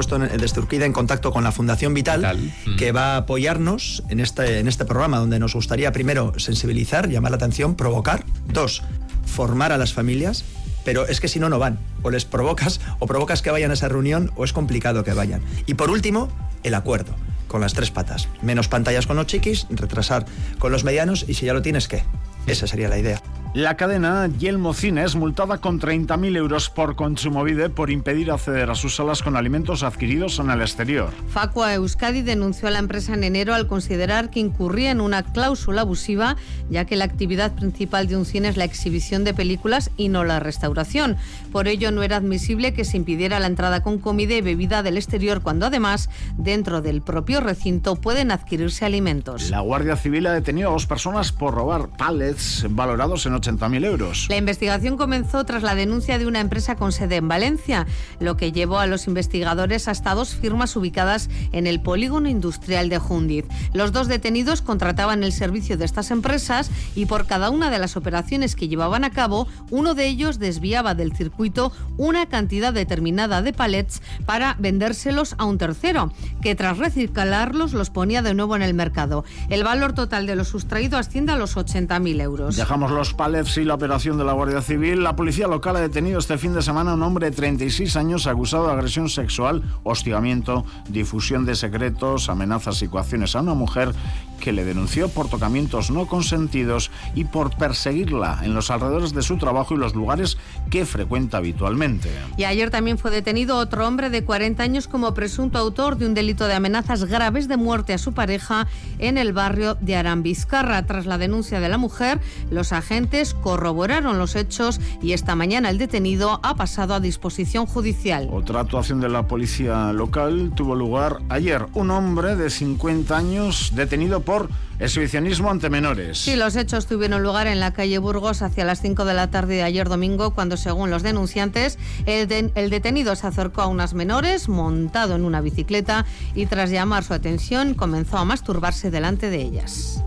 puesto 0.00 0.18
desde 0.18 0.60
Urquida 0.60 0.86
en 0.86 0.94
contacto 0.94 1.30
con 1.30 1.44
la 1.44 1.52
Fundación 1.52 1.92
Vital, 1.92 2.54
que 2.78 2.90
va 2.90 3.12
a 3.12 3.16
apoyarnos 3.18 4.02
en 4.08 4.20
este, 4.20 4.58
en 4.58 4.66
este 4.66 4.86
programa, 4.86 5.18
donde 5.18 5.38
nos 5.38 5.52
gustaría 5.52 5.92
primero 5.92 6.32
sensibilizar, 6.38 7.10
llamar 7.10 7.32
la 7.32 7.36
atención, 7.36 7.74
provocar. 7.74 8.24
Dos, 8.46 8.82
formar 9.26 9.72
a 9.72 9.76
las 9.76 9.92
familias 9.92 10.46
pero 10.86 11.06
es 11.06 11.20
que 11.20 11.28
si 11.28 11.38
no, 11.38 11.50
no 11.50 11.58
van. 11.58 11.78
O 12.02 12.08
les 12.08 12.24
provocas, 12.24 12.80
o 12.98 13.06
provocas 13.06 13.42
que 13.42 13.50
vayan 13.50 13.70
a 13.70 13.74
esa 13.74 13.90
reunión, 13.90 14.32
o 14.36 14.44
es 14.44 14.54
complicado 14.54 15.04
que 15.04 15.12
vayan. 15.12 15.42
Y 15.66 15.74
por 15.74 15.90
último, 15.90 16.30
el 16.62 16.72
acuerdo, 16.72 17.14
con 17.46 17.60
las 17.60 17.74
tres 17.74 17.90
patas. 17.90 18.26
Menos 18.40 18.68
pantallas 18.68 19.06
con 19.06 19.16
los 19.16 19.26
chiquis, 19.26 19.66
retrasar 19.68 20.24
con 20.58 20.72
los 20.72 20.82
medianos, 20.82 21.26
y 21.28 21.34
si 21.34 21.44
ya 21.44 21.52
lo 21.52 21.60
tienes, 21.60 21.86
¿qué? 21.86 22.02
Esa 22.46 22.66
sería 22.66 22.88
la 22.88 22.96
idea. 22.96 23.20
La 23.52 23.76
cadena 23.76 24.28
Yelmo 24.28 24.74
Cines 24.74 25.16
multada 25.16 25.58
con 25.58 25.80
30.000 25.80 26.36
euros 26.36 26.70
por 26.70 26.94
Consumovide 26.94 27.68
por 27.68 27.90
impedir 27.90 28.30
acceder 28.30 28.70
a 28.70 28.76
sus 28.76 28.94
salas 28.94 29.24
con 29.24 29.34
alimentos 29.34 29.82
adquiridos 29.82 30.38
en 30.38 30.50
el 30.50 30.60
exterior. 30.60 31.10
Facua 31.30 31.74
Euskadi 31.74 32.22
denunció 32.22 32.68
a 32.68 32.70
la 32.70 32.78
empresa 32.78 33.12
en 33.12 33.24
enero 33.24 33.52
al 33.52 33.66
considerar 33.66 34.30
que 34.30 34.38
incurría 34.38 34.92
en 34.92 35.00
una 35.00 35.24
cláusula 35.24 35.80
abusiva, 35.80 36.36
ya 36.70 36.84
que 36.84 36.94
la 36.94 37.06
actividad 37.06 37.52
principal 37.56 38.06
de 38.06 38.16
un 38.16 38.24
cine 38.24 38.46
es 38.46 38.56
la 38.56 38.62
exhibición 38.62 39.24
de 39.24 39.34
películas 39.34 39.90
y 39.96 40.10
no 40.10 40.22
la 40.22 40.38
restauración. 40.38 41.16
Por 41.50 41.66
ello, 41.66 41.90
no 41.90 42.04
era 42.04 42.18
admisible 42.18 42.72
que 42.72 42.84
se 42.84 42.98
impidiera 42.98 43.40
la 43.40 43.48
entrada 43.48 43.82
con 43.82 43.98
comida 43.98 44.36
y 44.36 44.42
bebida 44.42 44.84
del 44.84 44.96
exterior, 44.96 45.42
cuando 45.42 45.66
además, 45.66 46.08
dentro 46.38 46.82
del 46.82 47.02
propio 47.02 47.40
recinto, 47.40 47.96
pueden 47.96 48.30
adquirirse 48.30 48.84
alimentos. 48.84 49.50
La 49.50 49.58
Guardia 49.58 49.96
Civil 49.96 50.28
ha 50.28 50.34
detenido 50.34 50.68
a 50.68 50.72
dos 50.72 50.86
personas 50.86 51.32
por 51.32 51.54
robar 51.54 51.88
pallets 51.88 52.66
valorados 52.70 53.26
en 53.26 53.39
80.000 53.40 53.84
euros. 53.84 54.26
La 54.28 54.36
investigación 54.36 54.96
comenzó 54.96 55.44
tras 55.44 55.62
la 55.62 55.74
denuncia 55.74 56.18
de 56.18 56.26
una 56.26 56.40
empresa 56.40 56.76
con 56.76 56.92
sede 56.92 57.16
en 57.16 57.28
Valencia, 57.28 57.86
lo 58.18 58.36
que 58.36 58.52
llevó 58.52 58.78
a 58.78 58.86
los 58.86 59.06
investigadores 59.06 59.88
hasta 59.88 60.14
dos 60.14 60.34
firmas 60.34 60.76
ubicadas 60.76 61.28
en 61.52 61.66
el 61.66 61.80
polígono 61.80 62.28
industrial 62.28 62.88
de 62.88 62.98
Jundiz. 62.98 63.46
Los 63.72 63.92
dos 63.92 64.08
detenidos 64.08 64.62
contrataban 64.62 65.22
el 65.22 65.32
servicio 65.32 65.76
de 65.76 65.84
estas 65.84 66.10
empresas 66.10 66.70
y 66.94 67.06
por 67.06 67.26
cada 67.26 67.50
una 67.50 67.70
de 67.70 67.78
las 67.78 67.96
operaciones 67.96 68.56
que 68.56 68.68
llevaban 68.68 69.04
a 69.04 69.10
cabo, 69.10 69.48
uno 69.70 69.94
de 69.94 70.06
ellos 70.06 70.38
desviaba 70.38 70.94
del 70.94 71.16
circuito 71.16 71.72
una 71.96 72.26
cantidad 72.26 72.72
determinada 72.72 73.42
de 73.42 73.52
palets 73.52 74.02
para 74.26 74.56
vendérselos 74.58 75.34
a 75.38 75.44
un 75.44 75.58
tercero, 75.58 76.12
que 76.42 76.54
tras 76.54 76.78
reciclarlos 76.78 77.72
los 77.72 77.90
ponía 77.90 78.22
de 78.22 78.34
nuevo 78.34 78.56
en 78.56 78.62
el 78.62 78.74
mercado. 78.74 79.24
El 79.48 79.64
valor 79.64 79.92
total 79.92 80.26
de 80.26 80.36
lo 80.36 80.44
sustraído 80.44 80.98
asciende 80.98 81.32
a 81.32 81.36
los 81.36 81.56
80.000 81.56 82.20
euros. 82.20 82.56
Dejamos 82.56 82.90
los 82.90 83.14
palets 83.14 83.29
y 83.30 83.64
la 83.64 83.74
operación 83.74 84.18
de 84.18 84.24
la 84.24 84.32
Guardia 84.32 84.60
Civil. 84.60 85.04
La 85.04 85.14
policía 85.14 85.46
local 85.46 85.76
ha 85.76 85.80
detenido 85.80 86.18
este 86.18 86.36
fin 86.36 86.52
de 86.52 86.62
semana 86.62 86.90
a 86.90 86.94
un 86.94 87.02
hombre 87.04 87.30
de 87.30 87.36
36 87.36 87.94
años 87.94 88.26
acusado 88.26 88.66
de 88.66 88.72
agresión 88.72 89.08
sexual, 89.08 89.62
hostigamiento, 89.84 90.64
difusión 90.88 91.44
de 91.44 91.54
secretos, 91.54 92.28
amenazas 92.28 92.82
y 92.82 92.88
coacciones 92.88 93.36
a 93.36 93.42
una 93.42 93.54
mujer 93.54 93.92
que 94.40 94.52
le 94.52 94.64
denunció 94.64 95.08
por 95.08 95.28
tocamientos 95.28 95.90
no 95.90 96.06
consentidos 96.06 96.90
y 97.14 97.24
por 97.24 97.56
perseguirla 97.56 98.40
en 98.42 98.54
los 98.54 98.70
alrededores 98.70 99.14
de 99.14 99.22
su 99.22 99.36
trabajo 99.36 99.74
y 99.74 99.78
los 99.78 99.94
lugares 99.94 100.36
que 100.70 100.84
frecuenta 100.84 101.36
habitualmente. 101.36 102.10
Y 102.36 102.44
ayer 102.44 102.70
también 102.70 102.98
fue 102.98 103.10
detenido 103.10 103.56
otro 103.56 103.86
hombre 103.86 104.10
de 104.10 104.24
40 104.24 104.62
años 104.62 104.88
como 104.88 105.14
presunto 105.14 105.58
autor 105.58 105.96
de 105.96 106.06
un 106.06 106.14
delito 106.14 106.46
de 106.46 106.54
amenazas 106.54 107.04
graves 107.04 107.46
de 107.46 107.56
muerte 107.56 107.92
a 107.92 107.98
su 107.98 108.12
pareja 108.12 108.66
en 108.98 109.18
el 109.18 109.32
barrio 109.32 109.76
de 109.80 109.96
Arambizcarra. 109.96 110.86
Tras 110.86 111.06
la 111.06 111.18
denuncia 111.18 111.60
de 111.60 111.68
la 111.68 111.78
mujer, 111.78 112.20
los 112.50 112.72
agentes 112.72 113.34
corroboraron 113.34 114.18
los 114.18 114.34
hechos 114.34 114.80
y 115.02 115.12
esta 115.12 115.36
mañana 115.36 115.70
el 115.70 115.78
detenido 115.78 116.40
ha 116.42 116.54
pasado 116.56 116.94
a 116.94 117.00
disposición 117.00 117.66
judicial. 117.66 118.28
Otra 118.32 118.60
actuación 118.60 119.00
de 119.00 119.08
la 119.08 119.26
policía 119.26 119.92
local 119.92 120.52
tuvo 120.54 120.74
lugar 120.74 121.18
ayer. 121.28 121.66
Un 121.74 121.90
hombre 121.90 122.36
de 122.36 122.50
50 122.50 123.16
años 123.16 123.72
detenido 123.74 124.20
por 124.20 124.29
exhibicionismo 124.78 125.50
ante 125.50 125.68
menores. 125.70 126.18
Sí, 126.18 126.36
los 126.36 126.56
hechos 126.56 126.86
tuvieron 126.86 127.22
lugar 127.22 127.46
en 127.46 127.60
la 127.60 127.72
calle 127.72 127.98
Burgos 127.98 128.42
hacia 128.42 128.64
las 128.64 128.80
5 128.80 129.04
de 129.04 129.14
la 129.14 129.30
tarde 129.30 129.54
de 129.56 129.62
ayer 129.62 129.88
domingo, 129.88 130.30
cuando 130.34 130.56
según 130.56 130.90
los 130.90 131.02
denunciantes, 131.02 131.78
el, 132.06 132.28
de- 132.28 132.50
el 132.54 132.70
detenido 132.70 133.14
se 133.16 133.26
acercó 133.26 133.62
a 133.62 133.66
unas 133.66 133.94
menores 133.94 134.48
montado 134.48 135.14
en 135.16 135.24
una 135.24 135.40
bicicleta 135.40 136.04
y 136.34 136.46
tras 136.46 136.70
llamar 136.70 137.04
su 137.04 137.12
atención 137.14 137.74
comenzó 137.74 138.18
a 138.18 138.24
masturbarse 138.24 138.90
delante 138.90 139.30
de 139.30 139.42
ellas. 139.42 140.02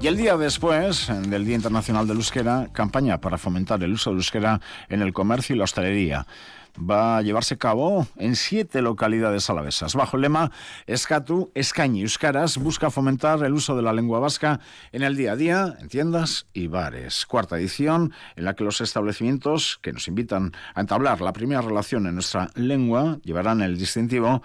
Y 0.00 0.08
el 0.08 0.16
día 0.16 0.36
después 0.36 1.06
del 1.28 1.44
Día 1.44 1.54
Internacional 1.54 2.08
del 2.08 2.16
Euskera, 2.16 2.68
campaña 2.72 3.18
para 3.20 3.38
fomentar 3.38 3.80
el 3.84 3.92
uso 3.92 4.10
del 4.10 4.18
euskera 4.18 4.60
en 4.88 5.00
el 5.00 5.12
comercio 5.12 5.54
y 5.54 5.58
la 5.58 5.64
hostelería. 5.64 6.26
Va 6.78 7.18
a 7.18 7.22
llevarse 7.22 7.54
a 7.54 7.58
cabo 7.58 8.06
en 8.16 8.34
siete 8.34 8.80
localidades 8.80 9.50
alavesas. 9.50 9.94
Bajo 9.94 10.16
el 10.16 10.22
lema 10.22 10.50
Escatu, 10.86 11.50
Escañi, 11.54 12.00
Euskaras 12.00 12.56
busca 12.56 12.90
fomentar 12.90 13.42
el 13.44 13.52
uso 13.52 13.76
de 13.76 13.82
la 13.82 13.92
lengua 13.92 14.20
vasca 14.20 14.60
en 14.90 15.02
el 15.02 15.16
día 15.16 15.32
a 15.32 15.36
día, 15.36 15.76
en 15.80 15.88
tiendas 15.88 16.46
y 16.54 16.68
bares. 16.68 17.26
Cuarta 17.26 17.58
edición 17.58 18.12
en 18.36 18.44
la 18.44 18.54
que 18.54 18.64
los 18.64 18.80
establecimientos 18.80 19.78
que 19.82 19.92
nos 19.92 20.08
invitan 20.08 20.52
a 20.74 20.80
entablar 20.80 21.20
la 21.20 21.32
primera 21.32 21.60
relación 21.60 22.06
en 22.06 22.14
nuestra 22.14 22.48
lengua 22.54 23.18
llevarán 23.22 23.60
el 23.60 23.76
distintivo 23.76 24.42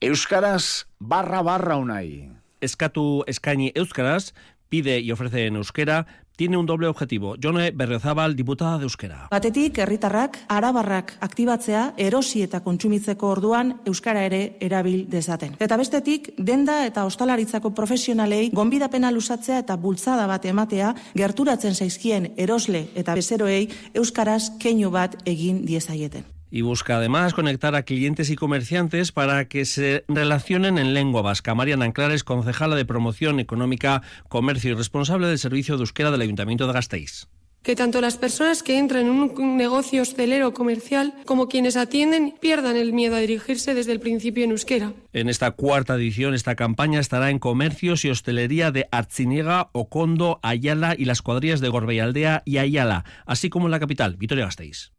Euskaras 0.00 0.88
barra 0.98 1.42
barra 1.42 1.76
unai. 1.76 2.30
Eskatu 2.60 3.24
Eskaini 3.26 3.72
Euskaras 3.74 4.34
pide 4.68 5.00
y 5.00 5.12
ofrece 5.12 5.46
en 5.46 5.56
euskera 5.56 6.06
tiene 6.38 6.56
un 6.56 6.66
doble 6.66 6.86
objetivo. 6.86 7.34
Jone 7.42 7.72
Berriozabal, 7.72 8.36
diputada 8.36 8.78
de 8.78 8.84
euskera. 8.84 9.26
Batetik, 9.28 9.78
herritarrak, 9.78 10.38
arabarrak 10.46 11.16
aktibatzea, 11.20 11.94
erosi 11.98 12.44
eta 12.46 12.60
kontsumitzeko 12.62 13.32
orduan 13.34 13.74
euskara 13.84 14.22
ere 14.22 14.54
erabil 14.62 15.08
dezaten. 15.10 15.58
Eta 15.58 15.76
bestetik, 15.76 16.30
denda 16.38 16.84
eta 16.86 17.08
ostalaritzako 17.10 17.74
profesionalei 17.74 18.52
gonbidapena 18.54 19.10
luzatzea 19.10 19.58
eta 19.66 19.76
bultzada 19.76 20.30
bat 20.30 20.46
ematea 20.46 20.94
gerturatzen 21.18 21.74
zaizkien 21.74 22.32
erosle 22.36 22.86
eta 22.94 23.18
bezeroei 23.18 23.66
euskaraz 23.98 24.52
keinu 24.62 24.94
bat 24.94 25.18
egin 25.26 25.64
diezaieten. 25.66 26.37
Y 26.50 26.62
busca 26.62 26.96
además 26.96 27.34
conectar 27.34 27.74
a 27.74 27.82
clientes 27.82 28.30
y 28.30 28.36
comerciantes 28.36 29.12
para 29.12 29.48
que 29.48 29.64
se 29.64 30.04
relacionen 30.08 30.78
en 30.78 30.94
lengua 30.94 31.22
vasca. 31.22 31.54
Mariana 31.54 31.84
Anclares, 31.84 32.24
concejala 32.24 32.76
de 32.76 32.84
Promoción 32.84 33.40
Económica, 33.40 34.02
Comercio 34.28 34.72
y 34.72 34.74
responsable 34.74 35.26
del 35.26 35.38
Servicio 35.38 35.76
de 35.76 35.82
Euskera 35.82 36.10
del 36.10 36.22
Ayuntamiento 36.22 36.66
de 36.66 36.72
Gasteiz. 36.72 37.26
que 37.62 37.76
tanto 37.76 38.00
las 38.00 38.16
personas 38.16 38.62
que 38.62 38.78
entran 38.78 39.06
en 39.06 39.10
un 39.10 39.56
negocio 39.56 40.00
hostelero 40.00 40.54
comercial 40.54 41.12
como 41.26 41.48
quienes 41.48 41.76
atienden 41.76 42.34
pierdan 42.40 42.76
el 42.76 42.92
miedo 42.92 43.16
a 43.16 43.18
dirigirse 43.18 43.74
desde 43.74 43.92
el 43.92 44.00
principio 44.00 44.44
en 44.44 44.52
euskera. 44.52 44.94
En 45.12 45.28
esta 45.28 45.50
cuarta 45.50 45.96
edición, 45.96 46.34
esta 46.34 46.54
campaña 46.54 47.00
estará 47.00 47.30
en 47.30 47.38
comercios 47.38 48.04
y 48.04 48.10
hostelería 48.10 48.70
de 48.70 48.88
Artziniega, 48.90 49.68
Ocondo, 49.72 50.40
Ayala 50.42 50.94
y 50.96 51.04
las 51.04 51.20
cuadrillas 51.20 51.60
de 51.60 51.68
Gorbeialdea 51.68 52.42
y 52.46 52.56
Ayala, 52.58 53.04
así 53.26 53.50
como 53.50 53.66
en 53.66 53.72
la 53.72 53.80
capital, 53.80 54.16
Vitoria-Gasteiz. 54.16 54.92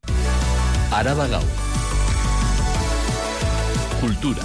Araba 0.91 1.27
Gaur. 1.27 1.43
Cultura. 4.01 4.41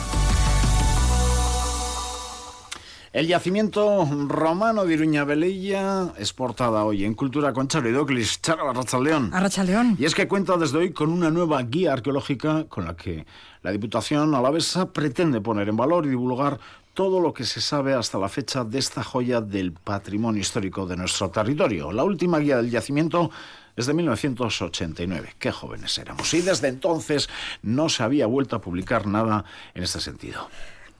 El 3.14 3.26
yacimiento 3.26 4.06
romano 4.28 4.84
de 4.84 4.92
Iruña 4.92 5.24
Velilla 5.24 6.12
es 6.18 6.34
portada 6.34 6.84
hoy 6.84 7.04
en 7.04 7.14
Cultura 7.14 7.54
con 7.54 7.66
Charo 7.68 7.88
Idoclis. 7.88 8.42
Charo 8.42 8.68
Arrachaldeón. 8.68 9.32
Arrachaldeón. 9.32 9.96
Y 9.98 10.04
es 10.04 10.14
que 10.14 10.28
cuenta 10.28 10.58
desde 10.58 10.76
hoy 10.76 10.92
con 10.92 11.10
una 11.10 11.30
nueva 11.30 11.62
guía 11.62 11.94
arqueológica 11.94 12.64
con 12.64 12.84
la 12.84 12.94
que 12.94 13.24
la 13.62 13.70
Diputación 13.70 14.34
Alavesa 14.34 14.92
pretende 14.92 15.40
poner 15.40 15.70
en 15.70 15.76
valor 15.78 16.04
y 16.04 16.10
divulgar 16.10 16.60
todo 16.92 17.20
lo 17.20 17.32
que 17.32 17.44
se 17.44 17.62
sabe 17.62 17.94
hasta 17.94 18.18
la 18.18 18.28
fecha 18.28 18.64
de 18.64 18.78
esta 18.78 19.02
joya 19.02 19.40
del 19.40 19.72
patrimonio 19.72 20.42
histórico 20.42 20.86
de 20.86 20.96
nuestro 20.96 21.30
territorio. 21.30 21.90
La 21.90 22.04
última 22.04 22.38
guía 22.38 22.58
del 22.58 22.70
yacimiento 22.70 23.30
es 23.76 23.86
de 23.86 23.94
1989. 23.94 25.34
Qué 25.38 25.52
jóvenes 25.52 25.96
éramos. 25.98 26.32
Y 26.34 26.42
desde 26.42 26.68
entonces 26.68 27.28
no 27.62 27.88
se 27.88 28.02
había 28.02 28.26
vuelto 28.26 28.56
a 28.56 28.60
publicar 28.60 29.06
nada 29.06 29.44
en 29.74 29.82
este 29.82 30.00
sentido. 30.00 30.48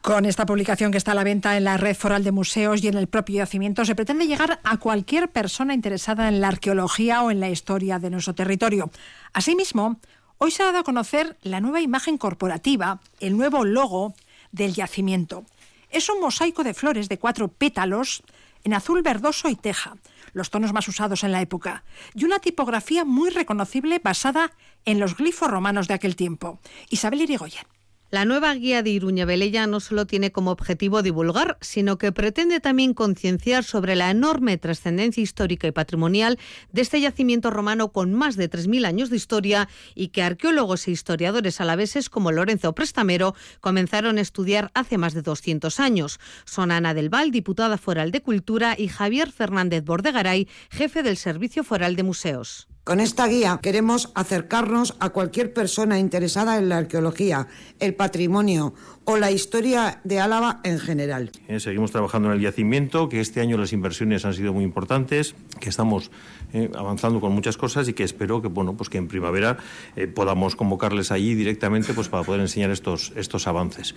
Con 0.04 0.26
esta 0.26 0.44
publicación 0.44 0.92
que 0.92 0.98
está 0.98 1.12
a 1.12 1.14
la 1.14 1.24
venta 1.24 1.56
en 1.56 1.64
la 1.64 1.78
red 1.78 1.96
foral 1.96 2.24
de 2.24 2.30
museos 2.30 2.84
y 2.84 2.88
en 2.88 2.98
el 2.98 3.06
propio 3.06 3.36
yacimiento, 3.36 3.86
se 3.86 3.94
pretende 3.94 4.26
llegar 4.26 4.60
a 4.62 4.76
cualquier 4.76 5.30
persona 5.30 5.72
interesada 5.72 6.28
en 6.28 6.42
la 6.42 6.48
arqueología 6.48 7.22
o 7.22 7.30
en 7.30 7.40
la 7.40 7.48
historia 7.48 7.98
de 7.98 8.10
nuestro 8.10 8.34
territorio. 8.34 8.90
Asimismo, 9.32 9.98
hoy 10.36 10.50
se 10.50 10.62
ha 10.62 10.66
dado 10.66 10.80
a 10.80 10.84
conocer 10.84 11.38
la 11.40 11.60
nueva 11.60 11.80
imagen 11.80 12.18
corporativa, 12.18 13.00
el 13.18 13.34
nuevo 13.34 13.64
logo 13.64 14.14
del 14.52 14.74
yacimiento. 14.74 15.46
Es 15.88 16.10
un 16.10 16.20
mosaico 16.20 16.64
de 16.64 16.74
flores 16.74 17.08
de 17.08 17.18
cuatro 17.18 17.48
pétalos 17.48 18.22
en 18.62 18.74
azul 18.74 19.00
verdoso 19.00 19.48
y 19.48 19.56
teja, 19.56 19.96
los 20.34 20.50
tonos 20.50 20.74
más 20.74 20.86
usados 20.88 21.24
en 21.24 21.32
la 21.32 21.40
época, 21.40 21.84
y 22.14 22.24
una 22.24 22.38
tipografía 22.38 23.04
muy 23.04 23.30
reconocible 23.30 23.98
basada 23.98 24.52
en 24.84 25.00
los 25.00 25.16
glifos 25.16 25.50
romanos 25.50 25.88
de 25.88 25.94
aquel 25.94 26.16
tiempo. 26.16 26.60
Isabel 26.90 27.22
Irigoyen. 27.22 27.64
La 28.14 28.24
nueva 28.24 28.54
guía 28.54 28.84
de 28.84 28.90
Iruña 28.90 29.24
Velella 29.24 29.66
no 29.66 29.80
solo 29.80 30.06
tiene 30.06 30.30
como 30.30 30.52
objetivo 30.52 31.02
divulgar, 31.02 31.58
sino 31.60 31.98
que 31.98 32.12
pretende 32.12 32.60
también 32.60 32.94
concienciar 32.94 33.64
sobre 33.64 33.96
la 33.96 34.08
enorme 34.08 34.56
trascendencia 34.56 35.20
histórica 35.20 35.66
y 35.66 35.72
patrimonial 35.72 36.38
de 36.70 36.82
este 36.82 37.00
yacimiento 37.00 37.50
romano 37.50 37.90
con 37.90 38.14
más 38.14 38.36
de 38.36 38.48
3.000 38.48 38.86
años 38.86 39.10
de 39.10 39.16
historia 39.16 39.68
y 39.96 40.10
que 40.10 40.22
arqueólogos 40.22 40.86
e 40.86 40.92
historiadores 40.92 41.60
alaveses 41.60 42.08
como 42.08 42.30
Lorenzo 42.30 42.72
Prestamero 42.72 43.34
comenzaron 43.58 44.18
a 44.18 44.20
estudiar 44.20 44.70
hace 44.74 44.96
más 44.96 45.14
de 45.14 45.22
200 45.22 45.80
años. 45.80 46.20
Son 46.44 46.70
Ana 46.70 46.94
del 46.94 47.08
Val, 47.08 47.32
diputada 47.32 47.78
foral 47.78 48.12
de 48.12 48.22
Cultura, 48.22 48.76
y 48.78 48.86
Javier 48.86 49.32
Fernández 49.32 49.82
Bordegaray, 49.82 50.46
jefe 50.70 51.02
del 51.02 51.16
Servicio 51.16 51.64
Foral 51.64 51.96
de 51.96 52.04
Museos. 52.04 52.68
Con 52.84 53.00
esta 53.00 53.26
guía 53.26 53.60
queremos 53.62 54.12
acercarnos 54.14 54.94
a 55.00 55.08
cualquier 55.08 55.54
persona 55.54 55.98
interesada 55.98 56.58
en 56.58 56.68
la 56.68 56.76
arqueología, 56.76 57.48
el 57.80 57.94
patrimonio 57.94 58.74
o 59.04 59.16
la 59.16 59.30
historia 59.30 60.02
de 60.04 60.20
Álava 60.20 60.60
en 60.64 60.78
general. 60.78 61.30
Eh, 61.48 61.60
seguimos 61.60 61.92
trabajando 61.92 62.28
en 62.28 62.34
el 62.34 62.42
yacimiento, 62.42 63.08
que 63.08 63.20
este 63.20 63.40
año 63.40 63.56
las 63.56 63.72
inversiones 63.72 64.26
han 64.26 64.34
sido 64.34 64.52
muy 64.52 64.64
importantes, 64.64 65.34
que 65.60 65.70
estamos 65.70 66.10
eh, 66.52 66.70
avanzando 66.76 67.20
con 67.20 67.32
muchas 67.32 67.56
cosas 67.56 67.88
y 67.88 67.94
que 67.94 68.04
espero 68.04 68.42
que 68.42 68.48
bueno 68.48 68.76
pues 68.76 68.90
que 68.90 68.98
en 68.98 69.08
primavera 69.08 69.56
eh, 69.96 70.06
podamos 70.06 70.54
convocarles 70.54 71.10
allí 71.10 71.34
directamente 71.34 71.94
pues 71.94 72.10
para 72.10 72.22
poder 72.22 72.42
enseñar 72.42 72.70
estos 72.70 73.14
estos 73.16 73.46
avances. 73.46 73.94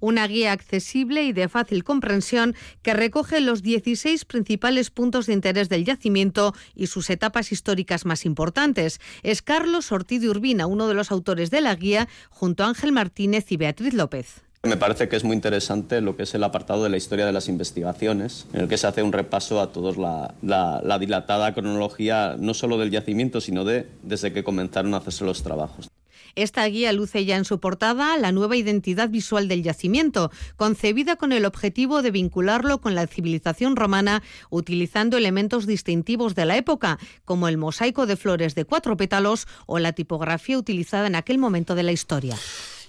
Una 0.00 0.26
guía 0.26 0.52
accesible 0.52 1.24
y 1.24 1.32
de 1.32 1.48
fácil 1.48 1.84
comprensión 1.84 2.54
que 2.82 2.94
recoge 2.94 3.40
los 3.40 3.62
16 3.62 4.24
principales 4.24 4.90
puntos 4.90 5.26
de 5.26 5.32
interés 5.32 5.68
del 5.68 5.84
yacimiento 5.84 6.54
y 6.74 6.88
sus 6.88 7.10
etapas 7.10 7.52
históricas 7.52 8.04
más 8.04 8.24
importantes. 8.24 9.00
Es 9.22 9.42
Carlos 9.42 9.92
Ortiz 9.92 10.20
de 10.20 10.28
Urbina, 10.28 10.66
uno 10.66 10.88
de 10.88 10.94
los 10.94 11.10
autores 11.10 11.50
de 11.50 11.60
la 11.60 11.74
guía, 11.74 12.08
junto 12.30 12.64
a 12.64 12.68
Ángel 12.68 12.92
Martínez 12.92 13.50
y 13.50 13.56
Beatriz 13.56 13.94
López. 13.94 14.42
Me 14.62 14.76
parece 14.76 15.08
que 15.08 15.14
es 15.14 15.22
muy 15.22 15.34
interesante 15.34 16.00
lo 16.00 16.16
que 16.16 16.24
es 16.24 16.34
el 16.34 16.42
apartado 16.42 16.82
de 16.82 16.90
la 16.90 16.96
historia 16.96 17.24
de 17.24 17.32
las 17.32 17.48
investigaciones, 17.48 18.46
en 18.52 18.62
el 18.62 18.68
que 18.68 18.76
se 18.76 18.88
hace 18.88 19.02
un 19.02 19.12
repaso 19.12 19.60
a 19.60 19.70
todos 19.70 19.96
la, 19.96 20.34
la 20.42 20.98
dilatada 20.98 21.54
cronología 21.54 22.36
no 22.38 22.52
solo 22.52 22.76
del 22.76 22.90
yacimiento, 22.90 23.40
sino 23.40 23.64
de 23.64 23.86
desde 24.02 24.32
que 24.32 24.42
comenzaron 24.42 24.94
a 24.94 24.96
hacerse 24.98 25.24
los 25.24 25.44
trabajos. 25.44 25.88
Esta 26.36 26.66
guía 26.66 26.92
luce 26.92 27.24
ya 27.24 27.36
en 27.36 27.46
su 27.46 27.60
portada 27.60 28.14
la 28.18 28.30
nueva 28.30 28.56
identidad 28.56 29.08
visual 29.08 29.48
del 29.48 29.62
yacimiento, 29.62 30.30
concebida 30.56 31.16
con 31.16 31.32
el 31.32 31.46
objetivo 31.46 32.02
de 32.02 32.10
vincularlo 32.10 32.82
con 32.82 32.94
la 32.94 33.06
civilización 33.06 33.74
romana, 33.74 34.22
utilizando 34.50 35.16
elementos 35.16 35.66
distintivos 35.66 36.34
de 36.34 36.44
la 36.44 36.58
época, 36.58 36.98
como 37.24 37.48
el 37.48 37.56
mosaico 37.56 38.04
de 38.04 38.16
flores 38.16 38.54
de 38.54 38.66
cuatro 38.66 38.98
pétalos 38.98 39.48
o 39.64 39.78
la 39.78 39.94
tipografía 39.94 40.58
utilizada 40.58 41.06
en 41.06 41.14
aquel 41.14 41.38
momento 41.38 41.74
de 41.74 41.82
la 41.84 41.92
historia. 41.92 42.36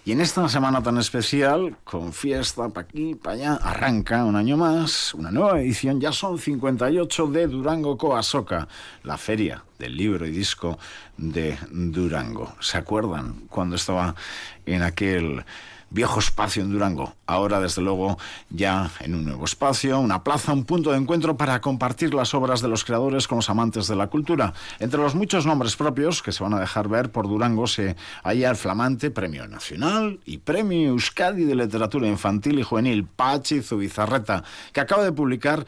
Y 0.08 0.13
en 0.13 0.22
esta 0.22 0.48
semana 0.48 0.82
tan 0.82 0.98
especial, 1.00 1.76
con 1.84 2.13
fiesta 2.13 2.70
para 2.70 2.88
aquí, 2.88 3.13
para 3.13 3.36
allá, 3.36 3.54
arranca 3.56 4.24
un 4.24 4.38
año 4.38 4.56
más, 4.56 5.13
una 5.13 5.32
nueva 5.32 5.60
edición, 5.60 6.00
ya 6.00 6.13
son 6.13 6.38
58 6.38 7.28
de 7.28 7.48
Durango 7.48 7.98
Coasoca, 7.98 8.70
la 9.04 9.17
feria 9.17 9.65
del 9.78 9.98
libro 9.98 10.26
y 10.26 10.32
disco 10.32 10.80
de 11.17 11.58
Durango. 11.72 12.56
¿Se 12.62 12.78
acuerdan 12.78 13.48
cuando 13.50 13.76
estaba 13.76 14.15
en 14.65 14.82
aquel 14.82 15.43
viejo 15.89 16.19
espacio 16.19 16.63
en 16.63 16.71
Durango. 16.71 17.13
Ahora, 17.26 17.60
desde 17.60 17.82
luego, 17.82 18.17
ya 18.50 18.89
en 19.00 19.15
un 19.15 19.26
nuevo 19.26 19.45
espacio, 19.45 20.00
una 20.00 20.23
plaza, 20.23 20.54
un 20.54 20.65
punto 20.65 20.91
de 20.91 20.97
encuentro 20.97 21.38
para 21.38 21.62
compartir 21.62 22.13
las 22.13 22.34
obras 22.34 22.62
de 22.62 22.67
los 22.67 22.84
creadores 22.84 23.28
con 23.28 23.38
los 23.38 23.50
amantes 23.50 23.88
de 23.88 23.95
la 23.95 24.08
cultura. 24.08 24.54
Entre 24.80 25.00
los 25.00 25.15
muchos 25.15 25.45
nombres 25.45 25.76
propios 25.76 26.21
que 26.21 26.32
se 26.32 26.43
van 26.43 26.54
a 26.54 26.60
dejar 26.60 26.88
ver 26.88 27.12
por 27.12 27.28
Durango 27.28 27.67
se 27.67 27.95
halla 28.23 28.50
el 28.50 28.56
flamante 28.56 29.12
Premio 29.12 29.47
Nacional 29.47 30.19
y 30.26 30.39
Premio 30.39 30.89
Euskadi 30.89 31.43
de 31.43 31.56
Literatura 31.56 32.08
Infantil 32.08 32.60
y 32.60 32.63
Juvenil 32.63 33.06
Pachi 33.06 33.62
Zubizarreta, 33.62 34.43
que 34.73 34.82
acaba 34.82 35.04
de 35.04 35.12
publicar 35.12 35.65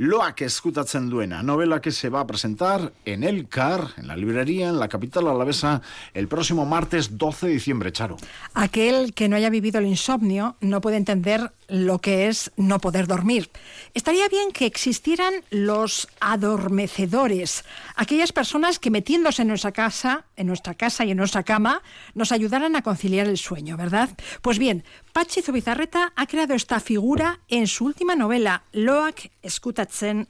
Loak 0.00 0.40
eskutatzen 0.46 1.10
duena, 1.10 1.42
novela 1.42 1.82
que 1.84 1.90
se 1.92 2.08
va 2.08 2.20
a 2.20 2.26
presentar 2.26 2.94
en 3.04 3.22
el 3.22 3.50
CAR, 3.50 3.88
en 3.98 4.06
la 4.06 4.16
librería, 4.16 4.70
en 4.70 4.78
la 4.78 4.88
capital 4.88 5.28
alavesa, 5.28 5.82
el 6.14 6.26
próximo 6.26 6.64
martes 6.64 7.18
12 7.18 7.48
de 7.48 7.52
diciembre, 7.52 7.92
Charo. 7.92 8.16
Aquel 8.54 9.12
que 9.12 9.28
no 9.28 9.36
haya 9.36 9.50
vivido 9.50 9.78
el 9.78 9.84
insomnio 9.84 10.56
no 10.62 10.80
puede 10.80 10.96
entender 10.96 11.52
lo 11.68 12.00
que 12.00 12.28
es 12.28 12.50
no 12.56 12.80
poder 12.80 13.06
dormir. 13.06 13.50
Estaría 13.92 14.26
bien 14.28 14.52
que 14.52 14.64
existieran 14.64 15.34
los 15.50 16.08
adormecedores, 16.20 17.66
aquellas 17.94 18.32
personas 18.32 18.78
que 18.78 18.90
metiéndose 18.90 19.42
en 19.42 19.48
nuestra 19.48 19.72
casa, 19.72 20.24
en 20.36 20.46
nuestra 20.46 20.72
casa 20.74 21.04
y 21.04 21.10
en 21.10 21.18
nuestra 21.18 21.42
cama, 21.42 21.82
nos 22.14 22.32
ayudaran 22.32 22.74
a 22.74 22.82
conciliar 22.82 23.26
el 23.26 23.36
sueño, 23.36 23.76
¿verdad? 23.76 24.08
Pues 24.40 24.58
bien, 24.58 24.82
Pachi 25.12 25.42
Zubizarreta 25.42 26.12
ha 26.16 26.26
creado 26.26 26.54
esta 26.54 26.80
figura 26.80 27.40
en 27.48 27.66
su 27.66 27.84
última 27.84 28.16
novela, 28.16 28.64
Loak 28.72 29.30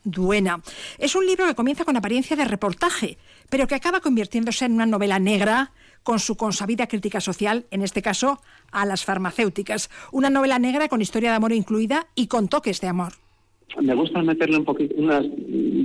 duena. 0.04 0.62
Es 0.98 1.14
un 1.14 1.26
libro 1.26 1.46
que 1.46 1.54
comienza 1.54 1.84
con 1.84 1.96
apariencia 1.96 2.36
de 2.36 2.44
reportaje, 2.44 3.18
pero 3.48 3.66
que 3.66 3.74
acaba 3.74 4.00
convirtiéndose 4.00 4.64
en 4.64 4.72
una 4.72 4.86
novela 4.86 5.18
negra 5.18 5.72
con 6.02 6.18
su 6.18 6.36
consabida 6.36 6.86
crítica 6.86 7.20
social, 7.20 7.66
en 7.70 7.82
este 7.82 8.02
caso 8.02 8.40
a 8.72 8.86
las 8.86 9.04
farmacéuticas. 9.04 9.90
Una 10.12 10.30
novela 10.30 10.58
negra 10.58 10.88
con 10.88 11.02
historia 11.02 11.30
de 11.30 11.36
amor 11.36 11.52
incluida 11.52 12.06
y 12.14 12.26
con 12.26 12.48
toques 12.48 12.80
de 12.80 12.88
amor 12.88 13.12
me 13.80 13.94
gusta 13.94 14.22
meterle 14.22 14.58
un 14.58 14.64
poquito, 14.64 14.94
unas 14.96 15.24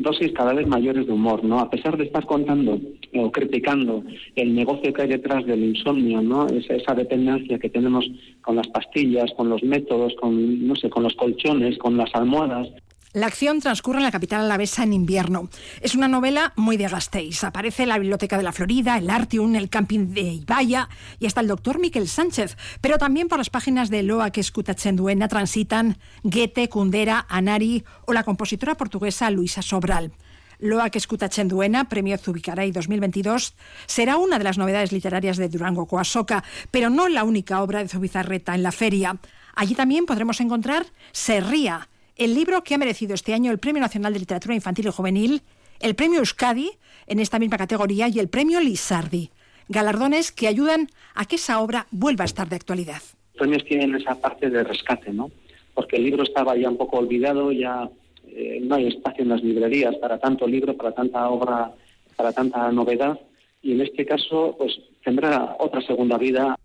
dosis 0.02 0.32
cada 0.34 0.54
vez 0.54 0.68
mayores 0.68 1.06
de 1.06 1.14
humor, 1.14 1.44
¿no? 1.44 1.60
A 1.60 1.70
pesar 1.70 1.98
de 1.98 2.06
estar 2.06 2.26
contando 2.26 2.80
o 3.14 3.32
criticando 3.32 4.04
el 4.36 4.56
negocio 4.56 4.94
que 4.94 5.04
hay 5.04 5.08
detrás 5.10 5.46
del 5.46 5.64
insomnio, 5.64 6.22
¿no? 6.22 6.48
Esa, 6.48 6.76
esa 6.76 6.94
dependencia 6.94 7.60
que 7.60 7.70
tenemos 7.70 8.06
con 8.42 8.56
las 8.56 8.68
pastillas, 8.68 9.32
con 9.38 9.50
los 9.50 9.64
métodos, 9.64 10.14
con, 10.20 10.68
no 10.68 10.76
sé, 10.76 10.90
con 10.90 11.04
los 11.04 11.16
colchones, 11.16 11.78
con 11.78 11.98
las 11.98 12.14
almohadas, 12.14 12.70
la 13.16 13.28
acción 13.28 13.62
transcurre 13.62 14.00
en 14.00 14.04
la 14.04 14.12
capital 14.12 14.42
alavesa 14.42 14.84
en 14.84 14.92
invierno. 14.92 15.50
Es 15.80 15.96
una 15.96 16.10
novela 16.10 16.52
muy 16.58 16.76
de 16.76 16.90
Gasteiz. 16.90 17.46
Aparece 17.46 17.86
la 17.86 17.98
Biblioteca 17.98 18.36
de 18.36 18.44
la 18.44 18.52
Florida, 18.52 18.98
el 18.98 19.10
Artium, 19.10 19.56
el 19.56 19.70
camping 19.70 20.14
de 20.14 20.22
Ibaya 20.22 20.90
y 21.18 21.26
hasta 21.26 21.40
el 21.40 21.48
doctor 21.48 21.80
Miquel 21.80 22.10
Sánchez. 22.10 22.58
Pero 22.82 22.98
también 22.98 23.30
por 23.30 23.38
las 23.38 23.50
páginas 23.50 23.90
de 23.90 24.04
Loa 24.04 24.32
que 24.32 24.44
Duena 24.92 25.30
transitan 25.30 25.98
Goethe, 26.24 26.68
Kundera, 26.68 27.26
Anari 27.30 27.86
o 28.06 28.12
la 28.12 28.24
compositora 28.24 28.76
portuguesa 28.76 29.32
Luisa 29.32 29.62
Sobral. 29.62 30.12
Loa 30.60 30.90
que 30.90 31.00
Duena, 31.46 31.88
Premio 31.88 32.18
Zubicaray 32.18 32.72
2022, 32.72 33.56
será 33.86 34.18
una 34.18 34.38
de 34.38 34.44
las 34.44 34.58
novedades 34.58 34.92
literarias 34.92 35.38
de 35.38 35.48
Durango 35.48 35.86
Coasoca, 35.86 36.44
pero 36.70 36.90
no 36.90 37.08
la 37.08 37.24
única 37.24 37.62
obra 37.62 37.80
de 37.80 37.88
Zubizarreta 37.88 38.56
en 38.56 38.64
la 38.64 38.74
feria. 38.74 39.18
Allí 39.56 39.74
también 39.74 40.06
podremos 40.06 40.42
encontrar 40.42 40.86
Serría, 41.14 41.88
el 42.16 42.34
libro 42.34 42.64
que 42.64 42.76
ha 42.76 42.78
merecido 42.78 43.14
este 43.14 43.34
año 43.34 43.52
el 43.52 43.60
Premio 43.60 43.82
Nacional 43.82 44.14
de 44.14 44.20
Literatura 44.20 44.56
Infantil 44.56 44.88
y 44.88 44.92
Juvenil, 44.92 45.42
el 45.80 45.96
Premio 45.96 46.20
Euskadi 46.20 46.72
en 47.08 47.20
esta 47.20 47.40
misma 47.40 47.58
categoría 47.58 48.08
y 48.08 48.20
el 48.20 48.30
Premio 48.30 48.60
Lizardi. 48.60 49.30
Galardones 49.68 50.32
que 50.32 50.48
ayudan 50.48 50.88
a 51.14 51.26
que 51.26 51.36
esa 51.36 51.60
obra 51.60 51.88
vuelva 51.92 52.24
a 52.24 52.26
estar 52.26 52.48
de 52.48 52.56
actualidad. 52.56 53.02
Los 53.34 53.40
premios 53.40 53.66
tienen 53.66 53.96
esa 53.96 54.16
parte 54.16 54.50
de 54.50 54.64
rescate, 54.64 55.12
¿no? 55.12 55.32
Porque 55.74 55.98
el 55.98 56.04
libro 56.04 56.24
estaba 56.24 56.56
ya 56.56 56.70
un 56.70 56.78
poco 56.78 57.00
olvidado, 57.00 57.52
ya 57.52 57.90
eh, 58.28 58.60
no 58.64 58.76
hay 58.76 58.88
espacio 58.88 59.24
en 59.24 59.30
las 59.30 59.44
librerías 59.44 59.96
para 59.98 60.20
tanto 60.20 60.48
libro, 60.48 60.78
para 60.78 60.94
tanta 60.94 61.28
obra, 61.30 61.72
para 62.16 62.32
tanta 62.32 62.72
novedad. 62.72 63.20
Y 63.62 63.74
en 63.74 63.82
este 63.82 64.06
caso, 64.06 64.56
pues 64.58 64.80
tendrá 65.04 65.58
otra 65.60 65.82
segunda 65.82 66.18
vida 66.18 66.56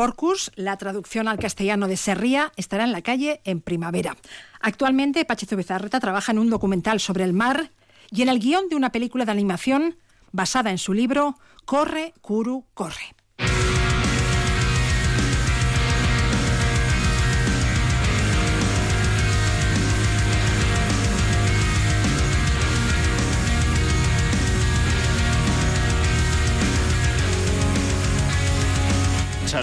Porcus, 0.00 0.50
la 0.56 0.78
traducción 0.78 1.28
al 1.28 1.38
castellano 1.38 1.86
de 1.86 1.98
Serría, 1.98 2.52
estará 2.56 2.84
en 2.84 2.92
la 2.92 3.02
calle 3.02 3.42
en 3.44 3.60
primavera. 3.60 4.16
Actualmente, 4.58 5.26
Pacheco 5.26 5.56
Bizarreta 5.56 6.00
trabaja 6.00 6.32
en 6.32 6.38
un 6.38 6.48
documental 6.48 7.00
sobre 7.00 7.22
el 7.22 7.34
mar 7.34 7.70
y 8.10 8.22
en 8.22 8.30
el 8.30 8.38
guion 8.38 8.70
de 8.70 8.76
una 8.76 8.92
película 8.92 9.26
de 9.26 9.32
animación 9.32 9.98
basada 10.32 10.70
en 10.70 10.78
su 10.78 10.94
libro 10.94 11.36
Corre, 11.66 12.14
Kuru, 12.22 12.64
Corre. 12.72 13.14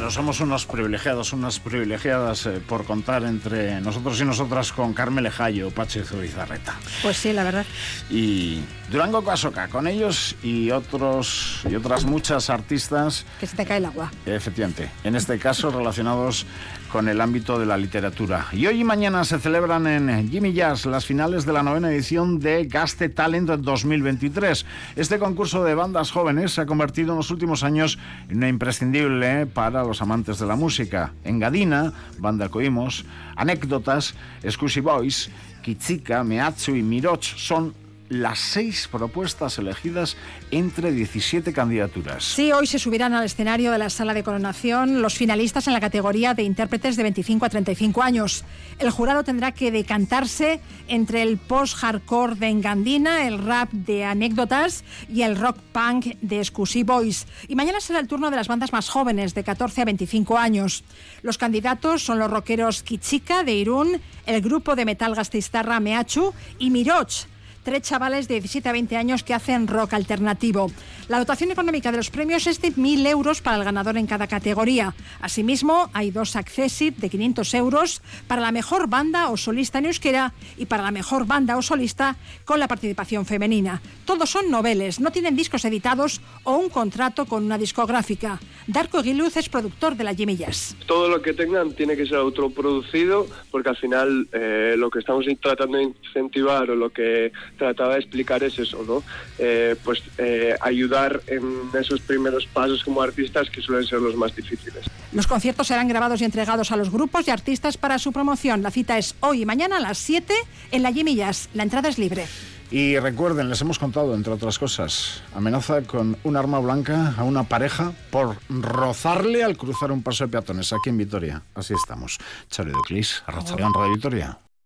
Somos 0.09 0.41
unos 0.41 0.65
privilegiados, 0.65 1.31
unas 1.31 1.59
privilegiadas 1.59 2.45
eh, 2.45 2.59
por 2.67 2.83
contar 2.83 3.23
entre 3.23 3.79
nosotros 3.79 4.19
y 4.19 4.25
nosotras 4.25 4.73
con 4.73 4.93
Carmele 4.93 5.31
Jayo, 5.31 5.71
Pache 5.71 6.03
Zubizarreta. 6.03 6.75
Pues 7.01 7.15
sí, 7.15 7.31
la 7.31 7.45
verdad. 7.45 7.65
Y 8.09 8.59
Durango 8.89 9.21
Casoca, 9.21 9.67
con 9.67 9.85
ellos 9.85 10.37
y 10.41 10.71
otros 10.71 11.61
y 11.69 11.75
otras 11.75 12.05
muchas 12.05 12.49
artistas. 12.49 13.25
Que 13.37 13.45
se 13.45 13.57
te 13.57 13.65
cae 13.65 13.79
el 13.79 13.85
agua. 13.85 14.09
Efectivamente, 14.25 14.89
en 15.03 15.17
este 15.17 15.37
caso 15.39 15.69
relacionados 15.71 16.45
con 16.89 17.09
el 17.09 17.19
ámbito 17.19 17.59
de 17.59 17.65
la 17.65 17.75
literatura. 17.75 18.47
Y 18.53 18.65
hoy 18.65 18.79
y 18.79 18.83
mañana 18.85 19.25
se 19.25 19.39
celebran 19.39 19.87
en 19.87 20.29
Jimmy 20.31 20.53
Jazz 20.53 20.85
las 20.85 21.05
finales 21.05 21.45
de 21.45 21.51
la 21.51 21.63
novena 21.63 21.91
edición 21.91 22.39
de 22.39 22.63
Gaste 22.65 23.09
Talent 23.09 23.49
2023. 23.49 24.65
Este 24.95 25.19
concurso 25.19 25.65
de 25.65 25.75
bandas 25.75 26.11
jóvenes 26.11 26.53
se 26.53 26.61
ha 26.61 26.65
convertido 26.65 27.11
en 27.11 27.17
los 27.17 27.29
últimos 27.29 27.63
años 27.63 27.99
en 28.29 28.37
una 28.37 28.47
imprescindible 28.47 29.47
para 29.47 29.83
los 29.83 30.01
amantes 30.01 30.39
de 30.39 30.45
la 30.45 30.55
música. 30.55 31.11
Engadina, 31.25 31.91
Banda 32.19 32.47
Coimos, 32.47 33.03
Anécdotas, 33.35 34.15
Exclusive 34.43 34.89
Boys, 34.89 35.29
Kichika, 35.61 36.23
Meatsu 36.23 36.73
y 36.73 36.83
Miroch 36.83 37.35
son 37.35 37.73
las 38.09 38.39
seis 38.39 38.87
propuestas 38.91 39.57
elegidas 39.57 40.15
entre 40.51 40.91
17 40.91 41.51
candidaturas. 41.53 42.23
Sí, 42.23 42.51
hoy 42.51 42.67
se 42.67 42.79
subirán 42.79 43.13
al 43.13 43.25
escenario 43.25 43.71
de 43.71 43.77
la 43.77 43.89
sala 43.89 44.13
de 44.13 44.23
coronación 44.23 45.01
los 45.01 45.15
finalistas 45.15 45.67
en 45.67 45.73
la 45.73 45.81
categoría 45.81 46.33
de 46.33 46.43
intérpretes 46.43 46.95
de 46.95 47.03
25 47.03 47.45
a 47.45 47.49
35 47.49 48.01
años. 48.01 48.45
El 48.79 48.91
jurado 48.91 49.23
tendrá 49.23 49.51
que 49.51 49.71
decantarse 49.71 50.61
entre 50.87 51.21
el 51.21 51.37
post-hardcore 51.37 52.35
de 52.35 52.47
Engandina, 52.47 53.27
el 53.27 53.43
rap 53.43 53.71
de 53.71 54.05
anécdotas 54.05 54.83
y 55.09 55.23
el 55.23 55.37
rock 55.37 55.57
punk 55.71 56.15
de 56.21 56.39
Exclusive 56.39 56.85
Boys. 56.85 57.27
Y 57.47 57.55
mañana 57.55 57.79
será 57.79 57.99
el 57.99 58.07
turno 58.07 58.29
de 58.29 58.37
las 58.37 58.47
bandas 58.47 58.71
más 58.71 58.89
jóvenes, 58.89 59.33
de 59.33 59.43
14 59.43 59.81
a 59.81 59.85
25 59.85 60.37
años. 60.37 60.83
Los 61.21 61.37
candidatos 61.37 62.03
son 62.03 62.19
los 62.19 62.31
rockeros 62.31 62.83
Kichika 62.83 63.43
de 63.43 63.53
Irún, 63.53 64.01
el 64.25 64.41
grupo 64.41 64.75
de 64.75 64.85
metal 64.85 65.15
gasteiztarra 65.15 65.79
Meachu 65.79 66.33
y 66.59 66.69
Miroch 66.69 67.27
tres 67.67 67.81
chavales 67.81 68.29
de 68.29 68.35
17 68.35 68.69
a 68.69 68.71
20 68.71 68.95
años 68.95 69.23
que 69.23 69.33
hacen 69.33 69.67
rock 69.67 69.93
alternativo. 69.93 70.71
La 71.09 71.19
dotación 71.19 71.51
económica 71.51 71.91
de 71.91 71.97
los 71.97 72.09
premios 72.09 72.47
es 72.47 72.61
de 72.61 72.71
1.000 72.71 73.05
euros 73.07 73.41
para 73.41 73.57
el 73.57 73.65
ganador 73.65 73.97
en 73.97 74.07
cada 74.07 74.25
categoría. 74.25 74.95
Asimismo, 75.19 75.89
hay 75.91 76.09
dos 76.09 76.37
Accessit 76.37 76.95
de 76.95 77.09
500 77.09 77.53
euros 77.55 78.01
para 78.25 78.39
la 78.39 78.53
mejor 78.53 78.87
banda 78.87 79.29
o 79.29 79.35
solista 79.35 79.79
en 79.79 79.87
euskera 79.87 80.33
y 80.55 80.67
para 80.67 80.81
la 80.81 80.91
mejor 80.91 81.27
banda 81.27 81.57
o 81.57 81.61
solista 81.61 82.15
con 82.45 82.61
la 82.61 82.69
participación 82.69 83.25
femenina. 83.25 83.81
Todos 84.05 84.29
son 84.29 84.49
noveles, 84.49 85.01
no 85.01 85.11
tienen 85.11 85.35
discos 85.35 85.65
editados 85.65 86.21
o 86.43 86.55
un 86.55 86.69
contrato 86.69 87.25
con 87.25 87.43
una 87.43 87.57
discográfica. 87.57 88.39
Darko 88.67 89.03
Giluz 89.03 89.35
es 89.35 89.49
productor 89.49 89.97
de 89.97 90.05
la 90.05 90.13
Jimmy 90.15 90.37
Jazz. 90.37 90.77
Todo 90.85 91.09
lo 91.09 91.21
que 91.21 91.33
tengan 91.33 91.73
tiene 91.73 91.97
que 91.97 92.05
ser 92.05 92.15
autoproducido 92.15 93.27
porque 93.51 93.69
al 93.69 93.77
final 93.77 94.29
eh, 94.31 94.75
lo 94.77 94.89
que 94.89 94.99
estamos 94.99 95.25
tratando 95.41 95.77
de 95.77 95.83
incentivar 95.83 96.69
o 96.69 96.75
lo 96.75 96.91
que 96.91 97.33
trataba 97.57 97.93
de 97.93 97.99
explicar 97.99 98.43
es 98.43 98.57
eso, 98.57 98.83
¿no? 98.87 99.03
Eh, 99.37 99.75
pues 99.83 100.01
eh, 100.17 100.55
ayudar 100.61 101.21
en 101.27 101.43
esos 101.79 101.99
primeros 102.01 102.45
pasos 102.45 102.83
como 102.83 103.01
artistas 103.01 103.49
que 103.49 103.61
suelen 103.61 103.85
ser 103.85 103.99
los 103.99 104.15
más 104.15 104.35
difíciles. 104.35 104.85
Los 105.11 105.27
conciertos 105.27 105.67
serán 105.67 105.87
grabados 105.87 106.21
y 106.21 106.25
entregados 106.25 106.71
a 106.71 106.77
los 106.77 106.91
grupos 106.91 107.27
y 107.27 107.31
artistas 107.31 107.77
para 107.77 107.99
su 107.99 108.11
promoción. 108.11 108.63
La 108.63 108.71
cita 108.71 108.97
es 108.97 109.15
hoy 109.19 109.41
y 109.41 109.45
mañana 109.45 109.77
a 109.77 109.79
las 109.79 109.97
7 109.97 110.33
en 110.71 110.83
la 110.83 110.91
Jimmy 110.91 111.15
Jazz. 111.15 111.49
La 111.53 111.63
entrada 111.63 111.89
es 111.89 111.97
libre. 111.97 112.25
Y 112.69 112.99
recuerden, 112.99 113.49
les 113.49 113.61
hemos 113.61 113.79
contado, 113.79 114.13
entre 114.13 114.33
otras 114.33 114.59
cosas, 114.59 115.23
amenaza 115.33 115.83
con 115.83 116.17
un 116.23 116.35
arma 116.35 116.59
blanca 116.59 117.13
a 117.17 117.23
una 117.23 117.43
pareja 117.43 117.93
por 118.11 118.35
rozarle 118.49 119.43
al 119.43 119.55
cruzar 119.55 119.91
un 119.91 120.03
paso 120.03 120.25
de 120.25 120.31
peatones 120.31 120.73
aquí 120.73 120.89
en 120.89 120.97
Vitoria. 120.97 121.43
Así 121.55 121.73
estamos. 121.73 122.17
Charlie 122.49 122.73
Duclis, 122.73 123.23
Arrachalón 123.25 123.73
Radio 123.73 123.93
Vitoria. 123.93 124.39